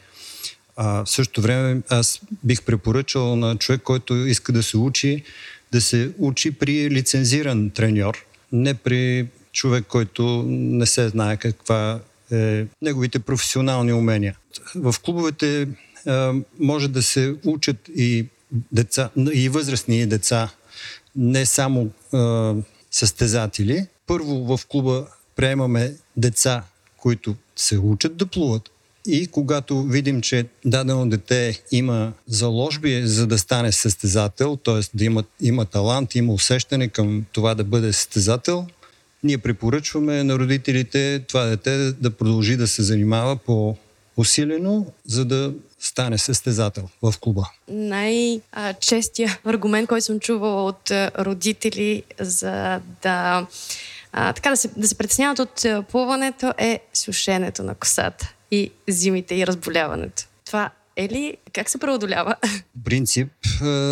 А 0.75 1.05
в 1.05 1.09
същото 1.09 1.41
време 1.41 1.81
аз 1.89 2.21
бих 2.43 2.61
препоръчал 2.61 3.35
на 3.35 3.57
човек, 3.57 3.81
който 3.81 4.15
иска 4.15 4.51
да 4.51 4.63
се 4.63 4.77
учи, 4.77 5.23
да 5.71 5.81
се 5.81 6.11
учи 6.17 6.51
при 6.51 6.89
лицензиран 6.89 7.69
треньор, 7.69 8.25
не 8.51 8.73
при 8.73 9.27
човек, 9.51 9.85
който 9.87 10.43
не 10.47 10.85
се 10.85 11.09
знае 11.09 11.37
каква 11.37 11.99
е 12.32 12.65
неговите 12.82 13.20
професионални 13.20 13.94
умения. 13.94 14.38
В 14.75 14.96
клубовете 15.03 15.62
е, 15.62 15.67
може 16.60 16.88
да 16.88 17.03
се 17.03 17.36
учат 17.46 17.89
и 17.96 18.25
деца, 18.72 19.10
и 19.34 19.50
възрастни 19.50 20.05
деца, 20.05 20.50
не 21.15 21.46
само 21.46 21.82
е, 21.82 22.17
състезатели. 22.91 23.88
Първо 24.08 24.58
в 24.58 24.65
клуба 24.67 25.08
приемаме 25.36 25.94
деца, 26.17 26.63
които 26.98 27.36
се 27.55 27.77
учат 27.77 28.17
да 28.17 28.25
плуват 28.25 28.70
И 29.08 29.27
когато 29.27 29.84
видим, 29.84 30.22
че 30.22 30.46
дадено 30.65 31.10
дете 31.10 31.62
има 31.72 32.13
заложби 32.27 33.01
за 33.08 33.27
да 33.27 33.38
стане 33.38 33.72
състезател, 33.72 34.55
т.е. 34.55 34.98
да 34.98 35.05
има, 35.05 35.24
има 35.41 35.65
талант, 35.65 36.15
има 36.15 36.34
усещане 36.34 36.88
към 36.88 37.25
това 37.32 37.55
да 37.55 37.63
бъде 37.63 37.94
състезател, 37.94 38.67
ние 39.25 39.38
препоръчваме 39.38 40.24
на 40.24 40.39
родителите 40.39 41.24
това 41.27 41.46
дете 41.46 41.91
да 41.91 42.12
продължи 42.12 42.58
да 42.58 42.67
се 42.67 42.84
занимава 42.84 43.36
по 43.36 43.77
усилено, 44.17 44.86
за 45.05 45.25
да 45.25 45.53
стане 45.79 46.17
състезател 46.17 46.89
в 47.01 47.13
клуба. 47.22 47.50
Най-честия 47.67 49.39
аргумент, 49.46 49.88
който 49.88 50.05
съм 50.05 50.20
чувала 50.20 50.63
от 50.65 50.91
родители 51.20 52.03
за 52.20 52.82
да 53.01 53.48
а, 54.12 54.34
така 54.34 54.50
да 54.50 54.58
се, 54.58 54.70
да 54.77 54.88
се 54.88 54.96
притесняват 54.96 55.39
от 55.39 55.65
плуването 55.89 56.53
е 56.58 56.79
сушенето 56.94 57.63
на 57.63 57.75
косата 57.75 58.34
и 58.51 58.72
зимите 58.88 59.36
и 59.36 59.48
разболяването. 59.48 60.24
Това 60.46 60.70
е 60.96 61.10
ли? 61.10 61.38
Как 61.53 61.70
се 61.70 61.77
преодолява? 61.77 62.36
Принцип, 62.86 63.32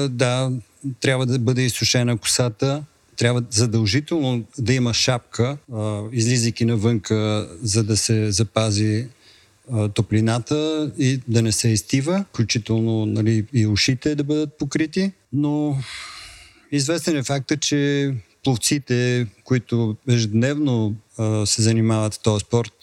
да, 0.09 0.51
трябва 0.99 1.25
да 1.25 1.39
бъде 1.39 1.61
изсушена 1.61 2.17
косата. 2.17 2.83
Трябва 3.17 3.43
задължително 3.49 4.43
да 4.57 4.73
има 4.73 4.93
шапка, 4.93 5.57
излизайки 6.11 6.65
навънка, 6.65 7.49
за 7.61 7.83
да 7.83 7.97
се 7.97 8.31
запази 8.31 9.07
топлината 9.93 10.91
и 10.97 11.19
да 11.27 11.41
не 11.41 11.51
се 11.51 11.69
изтива, 11.69 12.25
включително 12.29 13.05
нали, 13.05 13.45
и 13.53 13.67
ушите 13.67 14.15
да 14.15 14.23
бъдат 14.23 14.57
покрити. 14.57 15.11
Но 15.33 15.77
известен 16.71 17.17
е 17.17 17.23
факта, 17.23 17.57
че 17.57 18.13
пловците, 18.43 19.27
които 19.43 19.95
ежедневно 20.09 20.95
се 21.45 21.61
занимават 21.61 22.13
с 22.13 22.17
този 22.17 22.45
спорт, 22.45 22.73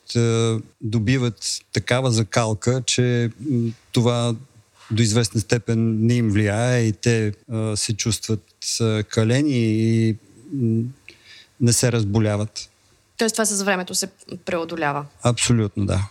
добиват 0.81 1.61
такава 1.73 2.11
закалка, 2.11 2.83
че 2.87 3.31
това 3.93 4.35
до 4.91 5.03
известна 5.03 5.41
степен 5.41 6.07
не 6.07 6.15
им 6.15 6.31
влияе 6.31 6.81
и 6.83 6.93
те 6.93 7.33
а, 7.53 7.77
се 7.77 7.97
чувстват 7.97 8.45
а, 8.81 9.03
калени 9.03 9.59
и 9.59 10.17
м, 10.53 10.83
не 11.61 11.73
се 11.73 11.93
разболяват. 11.93 12.71
Тоест 13.17 13.35
това 13.35 13.45
с 13.45 13.63
времето 13.63 13.95
се 13.95 14.09
преодолява? 14.45 15.07
Абсолютно, 15.23 15.87
да. 15.87 16.09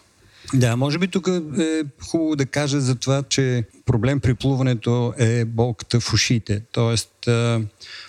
Да, 0.53 0.75
може 0.75 0.97
би 0.97 1.07
тук 1.07 1.27
е 1.59 1.83
хубаво 2.01 2.35
да 2.35 2.45
кажа 2.45 2.81
за 2.81 2.95
това, 2.95 3.23
че 3.23 3.63
проблем 3.85 4.19
при 4.19 4.33
плуването 4.33 5.13
е 5.17 5.45
болката 5.45 5.99
в 5.99 6.13
ушите. 6.13 6.61
Тоест, 6.71 7.29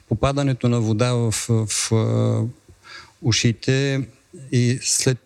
попадането 0.08 0.68
на 0.68 0.80
вода 0.80 1.12
в, 1.12 1.30
в, 1.48 1.66
в 1.90 2.48
ушите 3.22 4.06
и 4.52 4.78
след, 4.82 5.18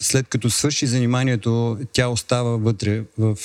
след 0.00 0.28
като 0.28 0.50
свърши 0.50 0.86
заниманието, 0.86 1.78
тя 1.92 2.08
остава 2.08 2.56
вътре 2.56 3.02
в 3.18 3.36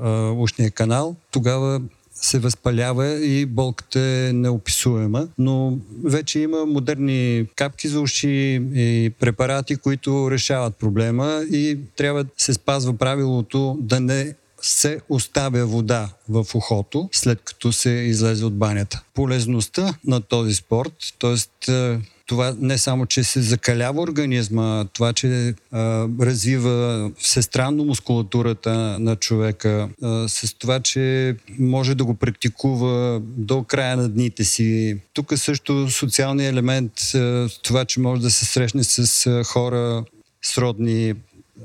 а, 0.00 0.30
ушния 0.30 0.70
канал, 0.70 1.16
тогава 1.30 1.80
се 2.14 2.38
възпалява 2.38 3.24
и 3.24 3.46
болката 3.46 4.00
е 4.00 4.32
неописуема, 4.32 5.28
но 5.38 5.78
вече 6.04 6.40
има 6.40 6.66
модерни 6.66 7.46
капки 7.56 7.88
за 7.88 8.00
уши 8.00 8.62
и 8.74 9.10
препарати, 9.20 9.76
които 9.76 10.30
решават 10.30 10.76
проблема 10.76 11.42
и 11.52 11.78
трябва 11.96 12.24
да 12.24 12.30
се 12.36 12.54
спазва 12.54 12.98
правилото 12.98 13.78
да 13.80 14.00
не 14.00 14.34
се 14.62 15.00
оставя 15.08 15.66
вода 15.66 16.08
в 16.28 16.46
ухото, 16.54 17.08
след 17.12 17.40
като 17.40 17.72
се 17.72 17.90
излезе 17.90 18.44
от 18.44 18.56
банята. 18.56 19.02
Полезността 19.14 19.94
на 20.04 20.20
този 20.20 20.54
спорт, 20.54 20.92
т.е. 21.18 21.98
това 22.30 22.54
не 22.60 22.78
само, 22.78 23.06
че 23.06 23.24
се 23.24 23.42
закалява 23.42 24.02
организма, 24.02 24.84
това, 24.92 25.12
че 25.12 25.54
а, 25.72 26.08
развива 26.20 27.10
всестранно 27.18 27.84
мускулатурата 27.84 28.96
на 29.00 29.16
човека, 29.16 29.88
а, 30.02 30.28
с 30.28 30.54
това, 30.58 30.80
че 30.80 31.36
може 31.58 31.94
да 31.94 32.04
го 32.04 32.14
практикува 32.14 33.20
до 33.22 33.62
края 33.62 33.96
на 33.96 34.08
дните 34.08 34.44
си. 34.44 34.98
Тук 35.12 35.32
също 35.36 35.90
социалният 35.90 36.52
елемент, 36.52 36.92
а, 37.14 37.48
това, 37.62 37.84
че 37.84 38.00
може 38.00 38.22
да 38.22 38.30
се 38.30 38.44
срещне 38.44 38.84
с 38.84 39.26
а, 39.26 39.44
хора 39.44 40.04
сродни 40.42 41.14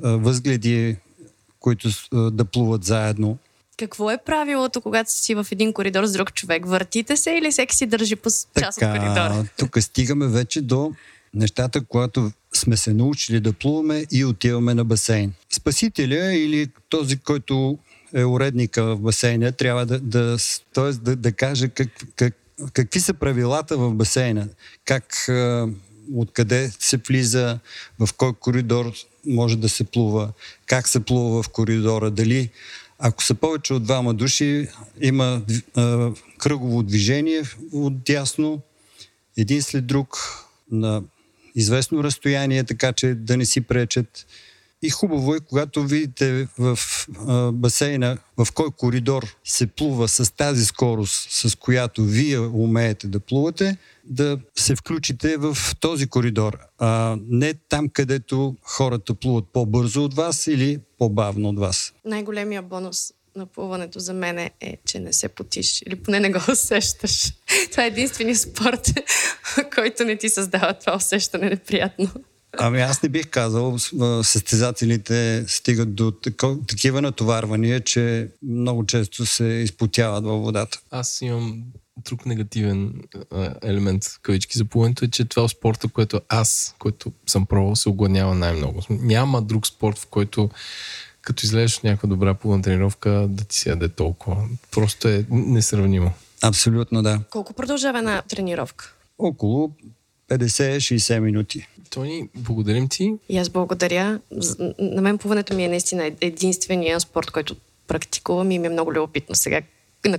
а, 0.03 0.09
възгледи, 0.09 0.95
които 1.59 1.89
да 2.31 2.45
плуват 2.45 2.83
заедно. 2.83 3.37
Какво 3.77 4.11
е 4.11 4.17
правилото, 4.25 4.81
когато 4.81 5.11
си 5.11 5.35
в 5.35 5.47
един 5.51 5.73
коридор 5.73 6.05
с 6.05 6.11
друг 6.11 6.33
човек? 6.33 6.65
Въртите 6.65 7.17
се 7.17 7.31
или 7.31 7.51
всеки 7.51 7.75
си 7.75 7.85
държи 7.85 8.15
по 8.15 8.29
част 8.59 8.81
от 8.81 8.87
коридора? 8.87 9.45
Тук 9.57 9.77
стигаме 9.79 10.27
вече 10.27 10.61
до 10.61 10.91
нещата, 11.33 11.85
когато 11.85 12.31
сме 12.53 12.77
се 12.77 12.93
научили 12.93 13.39
да 13.39 13.53
плуваме 13.53 14.05
и 14.11 14.25
отиваме 14.25 14.73
на 14.73 14.85
басейн. 14.85 15.33
Спасителя 15.53 16.33
или 16.33 16.67
този, 16.89 17.17
който 17.17 17.77
е 18.13 18.25
уредника 18.25 18.83
в 18.83 18.99
басейна, 18.99 19.51
трябва 19.51 19.85
да, 19.85 19.99
да, 19.99 20.37
т.е. 20.73 20.91
да, 20.91 21.15
да 21.15 21.31
каже 21.31 21.67
как, 21.67 21.89
как, 22.15 22.33
какви 22.73 22.99
са 22.99 23.13
правилата 23.13 23.77
в 23.77 23.93
басейна, 23.93 24.47
как, 24.85 25.29
откъде 26.13 26.71
се 26.79 26.97
влиза, 26.97 27.59
в 27.99 28.09
кой 28.17 28.33
коридор 28.33 28.93
може 29.27 29.57
да 29.57 29.69
се 29.69 29.83
плува, 29.83 30.29
как 30.65 30.87
се 30.87 30.99
плува 30.99 31.43
в 31.43 31.49
коридора, 31.49 32.11
дали 32.11 32.49
ако 32.99 33.23
са 33.23 33.35
повече 33.35 33.73
от 33.73 33.83
двама 33.83 34.13
души, 34.13 34.67
има 35.01 35.41
а, 35.75 36.11
кръгово 36.37 36.83
движение 36.83 37.43
от 37.71 38.03
дясно, 38.03 38.61
един 39.37 39.61
след 39.61 39.87
друг 39.87 40.17
на 40.71 41.03
известно 41.55 42.03
разстояние, 42.03 42.63
така 42.63 42.93
че 42.93 43.15
да 43.15 43.37
не 43.37 43.45
си 43.45 43.61
пречат. 43.61 44.25
И 44.81 44.89
хубаво 44.89 45.35
е, 45.35 45.39
когато 45.39 45.83
видите 45.83 46.47
в 46.57 46.79
а, 47.27 47.51
басейна 47.51 48.17
в 48.37 48.47
кой 48.53 48.71
коридор 48.77 49.35
се 49.43 49.67
плува 49.67 50.07
с 50.07 50.35
тази 50.35 50.65
скорост, 50.65 51.31
с 51.31 51.55
която 51.55 52.03
вие 52.03 52.39
умеете 52.39 53.07
да 53.07 53.19
плувате, 53.19 53.77
да 54.03 54.39
се 54.55 54.75
включите 54.75 55.37
в 55.37 55.57
този 55.79 56.07
коридор, 56.07 56.57
а 56.77 57.17
не 57.29 57.53
там, 57.53 57.89
където 57.89 58.55
хората 58.61 59.13
плуват 59.13 59.45
по-бързо 59.53 60.03
от 60.03 60.13
вас 60.13 60.47
или 60.47 60.79
по-бавно 60.97 61.49
от 61.49 61.59
вас. 61.59 61.93
Най-големия 62.05 62.61
бонус 62.61 63.13
на 63.35 63.45
плуването 63.45 63.99
за 63.99 64.13
мен 64.13 64.37
е, 64.37 64.51
че 64.85 64.99
не 64.99 65.13
се 65.13 65.27
потиш 65.27 65.81
или 65.81 65.95
поне 65.95 66.19
не 66.19 66.31
го 66.31 66.39
усещаш. 66.51 67.33
Това 67.71 67.83
е 67.83 67.87
единствения 67.87 68.35
спорт, 68.35 68.93
който 69.75 70.05
не 70.05 70.17
ти 70.17 70.29
създава 70.29 70.73
това 70.73 70.95
усещане 70.95 71.49
неприятно. 71.49 72.09
Ами 72.57 72.81
аз 72.81 73.03
не 73.03 73.09
бих 73.09 73.27
казал, 73.27 73.77
състезателите 74.23 75.45
стигат 75.47 75.95
до 75.95 76.11
такива 76.67 77.01
натоварвания, 77.01 77.79
че 77.79 78.29
много 78.43 78.85
често 78.85 79.25
се 79.25 79.45
изпотяват 79.45 80.23
във 80.25 80.43
водата. 80.43 80.79
Аз 80.91 81.21
имам 81.21 81.63
друг 82.05 82.25
негативен 82.25 82.93
елемент 83.63 84.03
кавички 84.21 84.57
за 84.57 84.65
плуването 84.65 85.05
е, 85.05 85.07
че 85.07 85.25
това 85.25 85.45
е 85.45 85.49
спорта, 85.49 85.87
което 85.87 86.21
аз, 86.29 86.75
който 86.79 87.11
съм 87.27 87.45
пробвал, 87.45 87.75
се 87.75 87.89
огладнява 87.89 88.35
най-много. 88.35 88.81
Няма 88.89 89.41
друг 89.41 89.67
спорт, 89.67 89.97
в 89.97 90.07
който 90.07 90.49
като 91.21 91.45
излезеш 91.45 91.77
от 91.77 91.83
някаква 91.83 92.09
добра 92.09 92.33
плувна 92.33 92.61
тренировка, 92.61 93.09
да 93.29 93.43
ти 93.43 93.57
се 93.57 93.69
яде 93.69 93.89
толкова. 93.89 94.47
Просто 94.71 95.07
е 95.07 95.25
несравнимо. 95.29 96.11
Абсолютно, 96.41 97.03
да. 97.03 97.19
Колко 97.29 97.53
продължава 97.53 97.97
една 97.97 98.21
тренировка? 98.21 98.93
Около 99.17 99.71
50-60 100.29 101.19
минути. 101.19 101.67
Тони, 101.89 102.29
благодарим 102.35 102.87
ти. 102.87 103.13
И 103.29 103.37
аз 103.37 103.49
благодаря. 103.49 104.19
На 104.79 105.01
мен 105.01 105.17
плуването 105.17 105.53
ми 105.53 105.63
е 105.63 105.69
наистина 105.69 106.11
единствения 106.21 106.99
спорт, 106.99 107.31
който 107.31 107.55
практикувам 107.87 108.51
и 108.51 108.59
ми 108.59 108.67
е 108.67 108.69
много 108.69 108.93
любопитно 108.93 109.35
сега. 109.35 109.61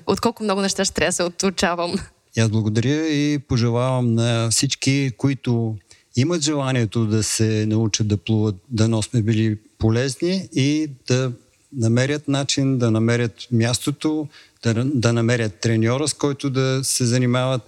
От 0.06 0.20
колко 0.20 0.42
много 0.42 0.60
неща 0.60 0.84
ще 0.84 0.94
трябва 0.94 1.08
да 1.08 1.12
се 1.12 1.22
отучавам. 1.22 1.94
И 2.36 2.40
аз 2.40 2.48
благодаря 2.48 3.08
и 3.08 3.38
пожелавам 3.38 4.14
на 4.14 4.48
всички, 4.50 5.10
които 5.16 5.76
имат 6.16 6.42
желанието 6.42 7.06
да 7.06 7.22
се 7.22 7.66
научат 7.66 8.08
да 8.08 8.16
плуват, 8.16 8.56
да 8.68 9.02
сме 9.02 9.22
били 9.22 9.58
полезни 9.78 10.48
и 10.52 10.90
да 11.08 11.32
намерят 11.72 12.28
начин, 12.28 12.78
да 12.78 12.90
намерят 12.90 13.32
мястото, 13.52 14.28
да, 14.62 14.84
да 14.84 15.12
намерят 15.12 15.60
треньора, 15.60 16.08
с 16.08 16.14
който 16.14 16.50
да 16.50 16.80
се 16.84 17.04
занимават 17.04 17.62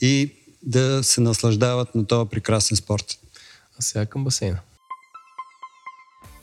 и 0.00 0.30
да 0.62 1.02
се 1.04 1.20
наслаждават 1.20 1.94
на 1.94 2.06
този 2.06 2.30
прекрасен 2.30 2.76
спорт. 2.76 3.18
А 3.80 3.82
сега 3.82 4.06
към 4.06 4.24
басейна. 4.24 4.60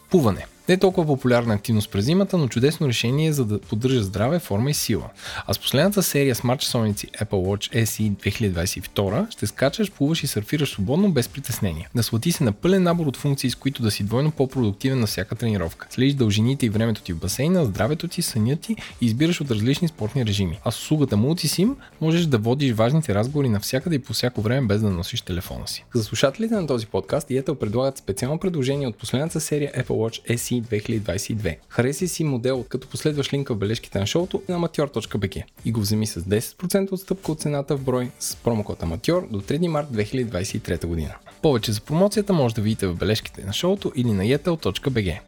Плуване– 0.09 0.45
не 0.69 0.73
е 0.73 0.77
толкова 0.77 1.07
популярна 1.07 1.53
активност 1.53 1.91
през 1.91 2.05
зимата, 2.05 2.37
но 2.37 2.47
чудесно 2.47 2.87
решение 2.87 3.33
за 3.33 3.45
да 3.45 3.59
поддържа 3.59 4.03
здраве, 4.03 4.39
форма 4.39 4.69
и 4.69 4.73
сила. 4.73 5.09
А 5.47 5.53
с 5.53 5.59
последната 5.59 6.03
серия 6.03 6.35
смарт 6.35 6.59
часовници 6.59 7.07
Apple 7.07 7.25
Watch 7.29 7.83
SE 7.83 8.11
2022 8.11 9.31
ще 9.31 9.47
скачаш, 9.47 9.91
плуваш 9.91 10.23
и 10.23 10.27
сърфираш 10.27 10.69
свободно 10.69 11.11
без 11.11 11.27
притеснение. 11.27 11.89
Наслати 11.95 12.31
се 12.31 12.43
на 12.43 12.51
пълен 12.51 12.83
набор 12.83 13.05
от 13.05 13.17
функции, 13.17 13.49
с 13.49 13.55
които 13.55 13.81
да 13.81 13.91
си 13.91 14.03
двойно 14.03 14.31
по-продуктивен 14.31 14.99
на 14.99 15.07
всяка 15.07 15.35
тренировка. 15.35 15.87
Следиш 15.89 16.13
дължините 16.13 16.65
и 16.65 16.69
времето 16.69 17.01
ти 17.01 17.13
в 17.13 17.19
басейна, 17.19 17.65
здравето 17.65 18.07
ти, 18.07 18.21
съня 18.21 18.55
ти 18.55 18.75
и 19.01 19.05
избираш 19.05 19.41
от 19.41 19.51
различни 19.51 19.87
спортни 19.87 20.25
режими. 20.25 20.59
А 20.63 20.71
с 20.71 20.81
услугата 20.81 21.15
Multisim 21.15 21.75
можеш 22.01 22.25
да 22.25 22.37
водиш 22.37 22.73
важните 22.73 23.15
разговори 23.15 23.49
навсякъде 23.49 23.95
и 23.95 23.99
по 23.99 24.13
всяко 24.13 24.41
време 24.41 24.67
без 24.67 24.81
да 24.81 24.89
носиш 24.89 25.21
телефона 25.21 25.67
си. 25.67 25.85
За 25.93 26.03
слушателите 26.03 26.55
на 26.55 26.67
този 26.67 26.85
подкаст 26.85 27.29
Yettel 27.29 27.55
предлагат 27.55 27.97
специално 27.97 28.39
предложение 28.39 28.87
от 28.87 28.97
последната 28.97 29.39
серия 29.39 29.71
Apple 29.71 29.87
Watch 29.87 30.35
SE 30.35 30.56
Ski 30.57 31.01
2022. 31.01 31.57
Хареси 31.69 32.07
си 32.07 32.23
модел, 32.23 32.65
като 32.69 32.87
последваш 32.87 33.33
линка 33.33 33.53
в 33.53 33.57
бележките 33.57 33.99
на 33.99 34.05
шоуто 34.07 34.41
на 34.49 34.59
amateur.bg 34.59 35.43
и 35.65 35.71
го 35.71 35.79
вземи 35.79 36.07
с 36.07 36.21
10% 36.21 36.91
отстъпка 36.91 37.31
от 37.31 37.39
цената 37.39 37.77
в 37.77 37.81
брой 37.81 38.11
с 38.19 38.35
промокод 38.35 38.83
Аматьор 38.83 39.27
до 39.31 39.41
3 39.41 39.67
март 39.67 39.87
2023 39.87 40.85
година. 40.85 41.15
Повече 41.41 41.71
за 41.71 41.81
промоцията 41.81 42.33
може 42.33 42.55
да 42.55 42.61
видите 42.61 42.87
в 42.87 42.95
бележките 42.95 43.45
на 43.45 43.53
шоуто 43.53 43.91
или 43.95 44.11
на 44.11 44.23
yetel.bg. 44.23 45.19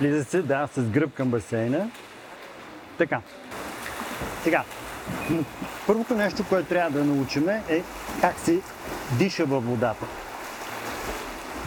Влиза 0.00 0.24
се, 0.24 0.42
да, 0.42 0.68
с 0.74 0.82
гръб 0.82 1.14
към 1.14 1.30
басейна. 1.30 1.90
Така. 2.98 3.22
Сега, 4.42 4.64
първото 5.86 6.14
нещо, 6.14 6.44
което 6.48 6.68
трябва 6.68 6.98
да 6.98 7.04
научим 7.04 7.48
е 7.48 7.82
как 8.20 8.38
се 8.38 8.60
диша 9.18 9.44
във 9.44 9.66
водата. 9.66 10.06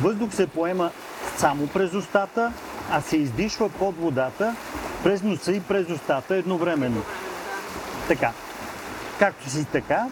Въздух 0.01 0.33
се 0.33 0.47
поема 0.47 0.91
само 1.37 1.67
през 1.67 1.93
устата, 1.93 2.53
а 2.91 3.01
се 3.01 3.17
издишва 3.17 3.69
под 3.69 3.97
водата 3.97 4.55
през 5.03 5.23
носа 5.23 5.51
и 5.51 5.61
през 5.61 5.89
устата 5.89 6.35
едновременно. 6.35 7.03
Така. 8.07 8.31
Както 9.19 9.49
си 9.49 9.65
така, 9.65 10.07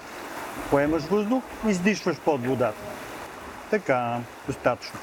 поемаш 0.70 1.04
въздух, 1.04 1.44
издишваш 1.68 2.18
под 2.18 2.46
водата. 2.46 2.82
Така, 3.70 4.20
достатъчно. 4.48 5.00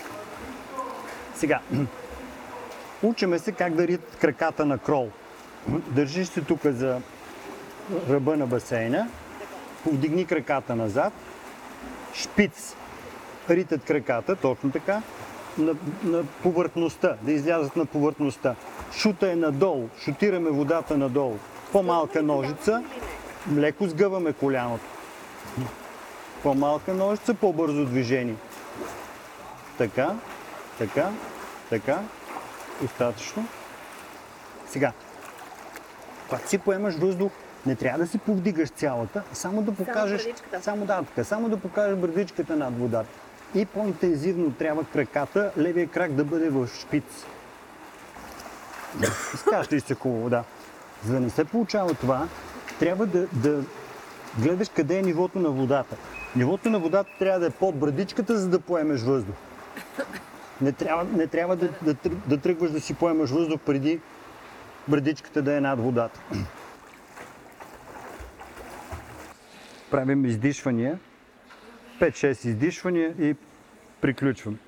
Сега, 1.35 1.61
учиме 3.03 3.39
се 3.39 3.53
как 3.53 3.75
да 3.75 3.87
рит 3.87 4.17
краката 4.21 4.67
на 4.67 4.79
крол. 4.79 5.11
Държиш 5.69 6.29
се 6.29 6.41
тук 6.41 6.61
за 6.65 7.01
ръба 8.09 8.37
на 8.37 8.47
басейна, 8.47 9.09
повдигни 9.85 10.27
краката 10.27 10.77
назад, 10.77 11.13
шпиц, 12.15 12.77
ритат 13.51 13.85
краката, 13.85 14.37
точно 14.37 14.71
така, 14.71 15.03
на, 15.59 15.75
на 16.05 16.25
повърхността, 16.43 17.17
да 17.23 17.33
излязат 17.33 17.77
на 17.77 17.87
повърхността. 17.87 18.55
Шута 18.93 19.33
е 19.33 19.37
надолу, 19.37 19.89
шутираме 19.99 20.51
водата 20.51 20.99
надолу. 20.99 21.37
По-малка 21.73 22.23
ножица, 22.23 22.83
леко 23.57 23.87
сгъваме 23.87 24.33
коляното. 24.33 24.85
По-малка 26.43 26.95
ножица, 26.95 27.35
по-бързо 27.35 27.85
движение. 27.85 28.37
Така, 29.79 30.15
така, 30.79 31.11
така, 31.71 31.99
достатъчно. 32.81 33.47
Сега, 34.67 34.93
когато 36.29 36.49
си 36.49 36.59
поемаш 36.59 36.95
въздух, 36.95 37.33
не 37.67 37.75
трябва 37.75 37.99
да 37.99 38.07
си 38.07 38.19
повдигаш 38.19 38.71
цялата, 38.71 39.23
само 39.33 39.63
да 39.63 39.73
покажеш... 39.73 40.29
Само, 40.61 40.87
да, 40.87 41.03
така, 41.03 41.25
само 41.25 41.49
да 41.49 41.57
покажеш 41.57 41.97
бърдичката 41.97 42.57
над 42.57 42.79
водата. 42.79 43.09
И 43.55 43.67
по-интензивно 43.67 44.53
трябва 44.53 44.85
краката, 44.85 45.53
левия 45.59 45.89
крак 45.89 46.13
да 46.13 46.25
бъде 46.25 46.51
в 46.51 46.69
шпиц. 46.81 47.05
Изкажеш 49.35 49.73
ли 49.73 49.81
се 49.81 49.95
хубаво, 49.95 50.31
да. 50.31 50.45
За 51.07 51.13
да 51.13 51.21
не 51.21 51.31
се 51.31 51.45
получава 51.45 51.95
това, 51.95 52.29
трябва 52.79 53.07
да, 53.07 53.27
да 53.33 53.63
гледаш 54.39 54.69
къде 54.69 54.99
е 54.99 55.03
нивото 55.03 55.39
на 55.39 55.51
водата. 55.51 55.97
Нивото 56.37 56.71
на 56.71 56.79
водата 56.79 57.11
трябва 57.19 57.41
да 57.41 57.47
е 57.47 57.51
под 57.51 57.77
брадичката, 57.77 58.39
за 58.39 58.49
да 58.49 58.61
поемеш 58.61 59.01
въздух. 59.01 59.35
Не 60.61 60.73
трябва, 60.73 61.05
не 61.05 61.27
трябва 61.27 61.57
да, 61.57 61.69
да, 61.83 61.95
да 62.27 62.39
тръгваш 62.39 62.71
да 62.71 62.81
си 62.81 62.95
поемаш 62.95 63.31
въздух 63.31 63.61
преди 63.67 64.01
брадичката 64.89 65.43
да 65.43 65.57
е 65.57 65.61
над 65.61 65.81
водата. 65.81 66.21
Правим 69.93 70.25
издишвания. 70.25 70.99
5-6 72.01 72.49
издишвания 72.49 73.15
и 73.21 73.35
приключвам. 74.01 74.59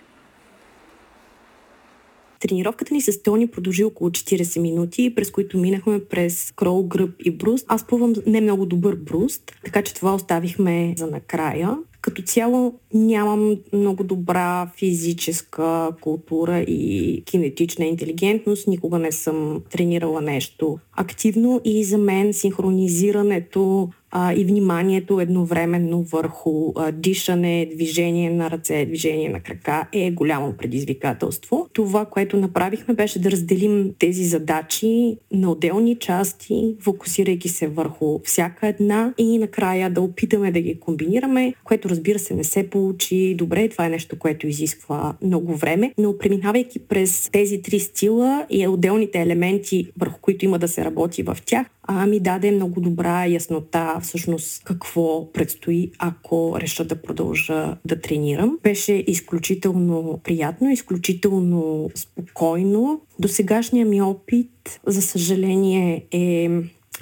Тренировката 2.41 2.95
ни 2.95 3.01
с 3.01 3.23
Тони 3.23 3.47
продължи 3.47 3.85
около 3.85 4.11
40 4.11 4.61
минути, 4.61 5.15
през 5.15 5.31
които 5.31 5.59
минахме 5.59 6.05
през 6.05 6.53
крол, 6.53 6.87
гръб 6.87 7.11
и 7.25 7.31
бруст. 7.31 7.67
Аз 7.69 7.87
плувам 7.87 8.15
не 8.27 8.41
много 8.41 8.67
добър 8.67 8.95
бруст, 8.97 9.53
така 9.65 9.83
че 9.83 9.95
това 9.95 10.15
оставихме 10.15 10.95
за 10.97 11.07
накрая. 11.07 11.77
Като 12.01 12.23
цяло 12.23 12.75
нямам 12.95 13.57
много 13.73 14.05
добра 14.05 14.71
физическа 14.79 15.91
култура 16.01 16.59
и 16.61 17.23
кинетична 17.27 17.85
интелигентност. 17.85 18.67
Никога 18.67 18.99
не 18.99 19.13
съм 19.13 19.63
тренирала 19.71 20.21
нещо 20.21 20.79
активно 20.93 21.61
и 21.65 21.85
за 21.85 21.99
мен 21.99 22.33
синхронизирането 22.33 23.91
а, 24.17 24.35
и 24.35 24.45
вниманието 24.45 25.21
едновременно 25.21 26.03
върху 26.03 26.73
а, 26.77 26.93
дишане, 26.93 27.69
движение 27.75 28.31
на 28.31 28.51
ръце, 28.51 28.85
движение 28.87 29.29
на 29.29 29.41
крака 29.41 29.87
е 29.93 30.11
голямо 30.11 30.55
предизвикателство. 30.59 31.69
Това, 31.73 32.05
което 32.05 32.37
направихме, 32.37 32.95
беше 32.95 33.19
да 33.19 33.31
разделим 33.31 33.95
тези 33.99 34.25
задачи 34.25 35.17
на 35.33 35.51
отделни 35.51 35.97
части, 35.97 36.77
фокусирайки 36.81 37.49
се 37.49 37.69
върху 37.69 38.21
всяка 38.25 38.67
една 38.67 39.15
и 39.19 39.39
накрая 39.39 39.91
да 39.91 40.01
опитаме 40.01 40.53
да 40.53 40.61
ги 40.61 40.81
комбинираме, 40.81 41.55
което 41.65 41.89
разбира 41.89 42.19
се 42.19 42.35
не 42.35 42.45
се 42.45 42.71
получи 42.71 43.35
добре. 43.35 43.69
Това 43.69 43.87
е 43.87 43.91
нещо, 43.91 44.19
което 44.19 44.47
изисква 44.47 45.15
много 45.23 45.55
време, 45.55 45.93
но 45.99 46.19
преминавайки 46.19 46.79
през 46.79 47.29
тези 47.33 47.63
три 47.63 47.81
стила 47.81 48.47
и 48.51 48.69
отделните 48.69 49.21
елементи, 49.21 49.93
върху 49.99 50.21
които 50.21 50.45
има 50.45 50.59
да 50.59 50.69
се 50.69 50.85
работи 50.85 51.23
в 51.23 51.37
тях, 51.47 51.67
а, 51.87 52.07
ми 52.07 52.21
даде 52.21 52.51
много 52.51 52.81
добра 52.81 53.27
яснота 53.27 53.99
всъщност 54.03 54.65
какво 54.65 55.33
предстои, 55.33 55.91
ако 55.99 56.57
реша 56.61 56.85
да 56.85 57.03
продължа 57.03 57.77
да 57.85 58.01
тренирам. 58.01 58.59
Беше 58.63 59.05
изключително 59.07 60.21
приятно, 60.25 60.71
изключително 60.71 61.91
спокойно. 61.95 63.01
До 63.19 63.29
сегашния 63.29 63.87
ми 63.87 64.03
опит, 64.03 64.81
за 64.87 65.03
съжаление, 65.03 66.07
е 66.11 66.51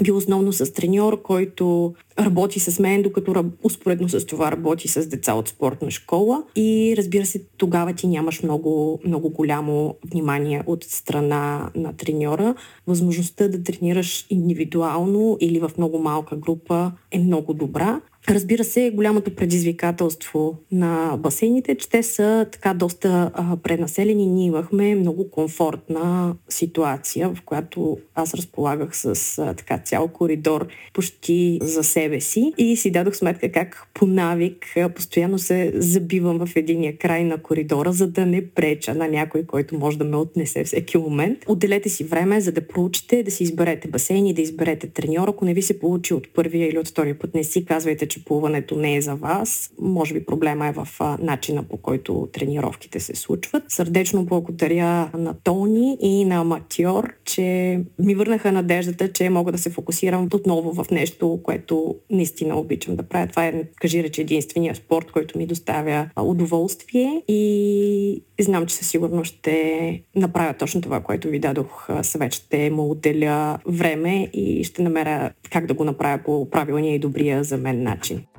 бил 0.01 0.17
основно 0.17 0.53
с 0.53 0.73
треньор, 0.73 1.23
който 1.23 1.95
работи 2.19 2.61
с 2.61 2.79
мен, 2.79 3.03
докато 3.03 3.45
успоредно 3.63 4.09
с 4.09 4.27
това 4.27 4.53
работи 4.53 4.89
с 4.89 5.07
деца 5.07 5.35
от 5.35 5.49
спортна 5.49 5.91
школа. 5.91 6.43
И 6.57 6.95
разбира 6.99 7.27
се, 7.27 7.45
тогава 7.57 7.93
ти 7.93 8.07
нямаш 8.07 8.43
много, 8.43 9.01
много 9.05 9.31
голямо 9.31 9.95
внимание 10.11 10.63
от 10.67 10.85
страна 10.85 11.71
на 11.75 11.93
треньора. 11.93 12.55
Възможността 12.87 13.49
да 13.49 13.63
тренираш 13.63 14.27
индивидуално 14.31 15.37
или 15.41 15.61
в 15.61 15.71
много 15.79 15.99
малка 15.99 16.37
група 16.37 16.93
е 17.11 17.19
много 17.19 17.55
добра. 17.55 18.01
Разбира 18.29 18.65
се, 18.65 18.91
голямото 18.95 19.35
предизвикателство 19.35 20.59
на 20.73 21.17
басейните, 21.19 21.75
че 21.75 21.89
те 21.89 22.03
са 22.03 22.47
така 22.53 22.75
доста 22.75 23.31
а, 23.35 23.57
пренаселени. 23.57 24.27
Ние 24.27 24.47
имахме 24.47 24.95
много 24.95 25.31
комфортна 25.31 26.35
ситуация, 26.49 27.29
в 27.29 27.43
която 27.45 27.99
аз 28.15 28.35
разполагах 28.35 28.97
с 28.97 29.39
а, 29.39 29.55
така 29.55 29.79
цял 29.79 30.09
коридор 30.09 30.67
почти 30.93 31.59
за 31.63 31.85
себе 31.85 32.21
си 32.21 32.53
и 32.59 32.77
си 32.77 32.91
дадох 32.91 33.17
сметка 33.17 33.53
как 33.53 33.87
по 33.95 34.07
навик 34.07 34.67
а, 34.77 34.89
постоянно 34.89 35.39
се 35.39 35.73
забивам 35.75 36.47
в 36.47 36.57
единия 36.57 36.99
край 36.99 37.25
на 37.25 37.39
коридора, 37.39 37.93
за 37.93 38.07
да 38.07 38.27
не 38.27 38.51
преча 38.51 38.95
на 38.95 39.09
някой, 39.09 39.43
който 39.47 39.79
може 39.79 39.99
да 39.99 40.05
ме 40.05 40.17
отнесе 40.17 40.65
всеки 40.65 40.99
момент. 40.99 41.39
Отделете 41.47 41.89
си 41.89 42.05
време, 42.05 42.41
за 42.41 42.53
да 42.53 42.67
проучите, 42.67 43.23
да 43.23 43.31
си 43.31 43.43
изберете 43.43 43.89
басейни, 43.89 44.35
да 44.35 44.43
изберете 44.43 44.87
треньор. 44.87 45.29
Ако 45.29 45.45
не 45.45 45.55
ви 45.55 45.63
се 45.63 45.79
получи 45.79 46.15
от 46.15 46.35
първия 46.35 46.69
или 46.69 46.79
от 46.79 46.89
втория 46.89 47.19
път, 47.19 47.35
не 47.35 47.45
си 47.45 47.65
казвайте, 47.65 48.12
че 48.13 48.25
плуването 48.25 48.77
не 48.77 48.97
е 48.97 49.01
за 49.01 49.15
вас. 49.15 49.73
Може 49.81 50.15
би 50.15 50.27
проблема 50.27 50.67
е 50.67 50.73
в 50.73 50.89
начина 51.19 51.63
по 51.63 51.77
който 51.77 52.29
тренировките 52.33 53.01
се 53.01 53.15
случват. 53.15 53.63
Сърдечно 53.69 54.25
благодаря 54.25 55.11
на 55.19 55.35
Тони 55.45 55.97
и 56.01 56.25
на 56.25 56.35
Аматьор, 56.35 57.13
че 57.25 57.81
ми 57.99 58.15
върнаха 58.15 58.53
надеждата, 58.53 59.13
че 59.13 59.31
мога 59.31 59.53
да 59.53 59.59
се 59.59 59.71
фокусирам 59.71 60.29
отново 60.35 60.73
в 60.73 60.91
нещо, 60.91 61.41
което 61.43 61.97
наистина 62.11 62.59
обичам 62.59 62.97
да 62.97 63.03
правя. 63.03 63.27
Това 63.27 63.47
е, 63.47 63.65
кажи 63.81 64.03
рече, 64.03 64.21
единствения 64.21 64.75
спорт, 64.75 65.11
който 65.13 65.39
ми 65.39 65.47
доставя 65.47 66.11
удоволствие 66.23 67.23
и 67.29 68.23
знам, 68.41 68.67
че 68.67 68.75
със 68.75 68.91
сигурност 68.91 69.35
ще 69.35 70.03
направя 70.17 70.55
точно 70.55 70.81
това, 70.81 71.01
което 71.01 71.29
ви 71.29 71.39
дадох 71.39 71.89
съвет. 72.03 72.33
Ще 72.33 72.71
му 72.71 72.91
отделя 72.91 73.59
време 73.67 74.29
и 74.33 74.65
ще 74.65 74.83
намеря 74.83 75.31
как 75.51 75.67
да 75.67 75.75
го 75.75 75.85
направя 75.85 76.23
по 76.25 76.51
правилния 76.51 76.95
и 76.95 76.99
добрия 76.99 77.45
за 77.45 77.57
мен 77.57 77.83
начин. 77.83 78.02
energy. 78.11 78.32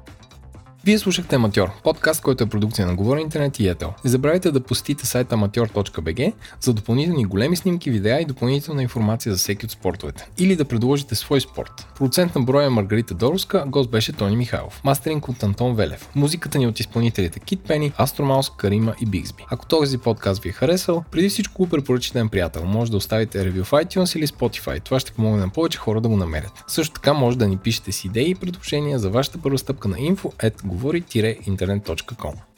Вие 0.85 0.99
слушахте 0.99 1.35
Аматьор, 1.35 1.71
подкаст, 1.83 2.21
който 2.21 2.43
е 2.43 2.49
продукция 2.49 2.87
на 2.87 2.95
Говори 2.95 3.21
Интернет 3.21 3.59
и 3.59 3.67
Етел. 3.67 3.93
Не 4.03 4.09
забравяйте 4.09 4.51
да 4.51 4.59
посетите 4.59 5.05
сайта 5.05 5.35
amateur.bg 5.35 6.33
за 6.61 6.73
допълнителни 6.73 7.25
големи 7.25 7.55
снимки, 7.55 7.91
видеа 7.91 8.21
и 8.21 8.25
допълнителна 8.25 8.83
информация 8.83 9.31
за 9.31 9.37
всеки 9.37 9.65
от 9.65 9.71
спортовете. 9.71 10.27
Или 10.37 10.55
да 10.55 10.65
предложите 10.65 11.15
свой 11.15 11.41
спорт. 11.41 11.87
Продуцент 11.95 12.35
на 12.35 12.41
броя 12.41 12.65
е 12.65 12.69
Маргарита 12.69 13.13
Доровска, 13.13 13.63
гост 13.67 13.89
беше 13.89 14.13
Тони 14.13 14.37
Михайлов. 14.37 14.81
Мастеринг 14.83 15.27
от 15.27 15.43
Антон 15.43 15.75
Велев. 15.75 16.09
Музиката 16.15 16.57
ни 16.57 16.67
от 16.67 16.79
изпълнителите 16.79 17.39
Кит 17.39 17.61
Пени, 17.67 17.93
Астромаус, 17.97 18.49
Карима 18.49 18.95
и 19.01 19.05
Бигсби. 19.05 19.45
Ако 19.51 19.65
този 19.65 19.97
подкаст 19.97 20.43
ви 20.43 20.49
е 20.49 20.51
харесал, 20.51 21.03
преди 21.11 21.29
всичко 21.29 21.63
го 21.63 21.69
препоръчите 21.69 22.23
на 22.23 22.29
приятел. 22.29 22.65
Може 22.65 22.91
да 22.91 22.97
оставите 22.97 23.45
ревю 23.45 23.63
в 23.63 23.71
iTunes 23.71 24.17
или 24.17 24.27
Spotify. 24.27 24.83
Това 24.83 24.99
ще 24.99 25.11
помогне 25.11 25.39
на 25.39 25.49
повече 25.49 25.77
хора 25.77 26.01
да 26.01 26.09
го 26.09 26.17
намерят. 26.17 26.63
Също 26.67 26.93
така 26.93 27.13
може 27.13 27.37
да 27.37 27.47
ни 27.47 27.57
пишете 27.57 27.91
с 27.91 28.05
идеи 28.05 28.29
и 28.29 28.35
предложения 28.35 28.99
за 28.99 29.09
вашата 29.09 29.37
първа 29.37 29.57
стъпка 29.57 29.87
на 29.87 29.97
info 29.97 30.43
говори-интернет.com. 30.73 32.52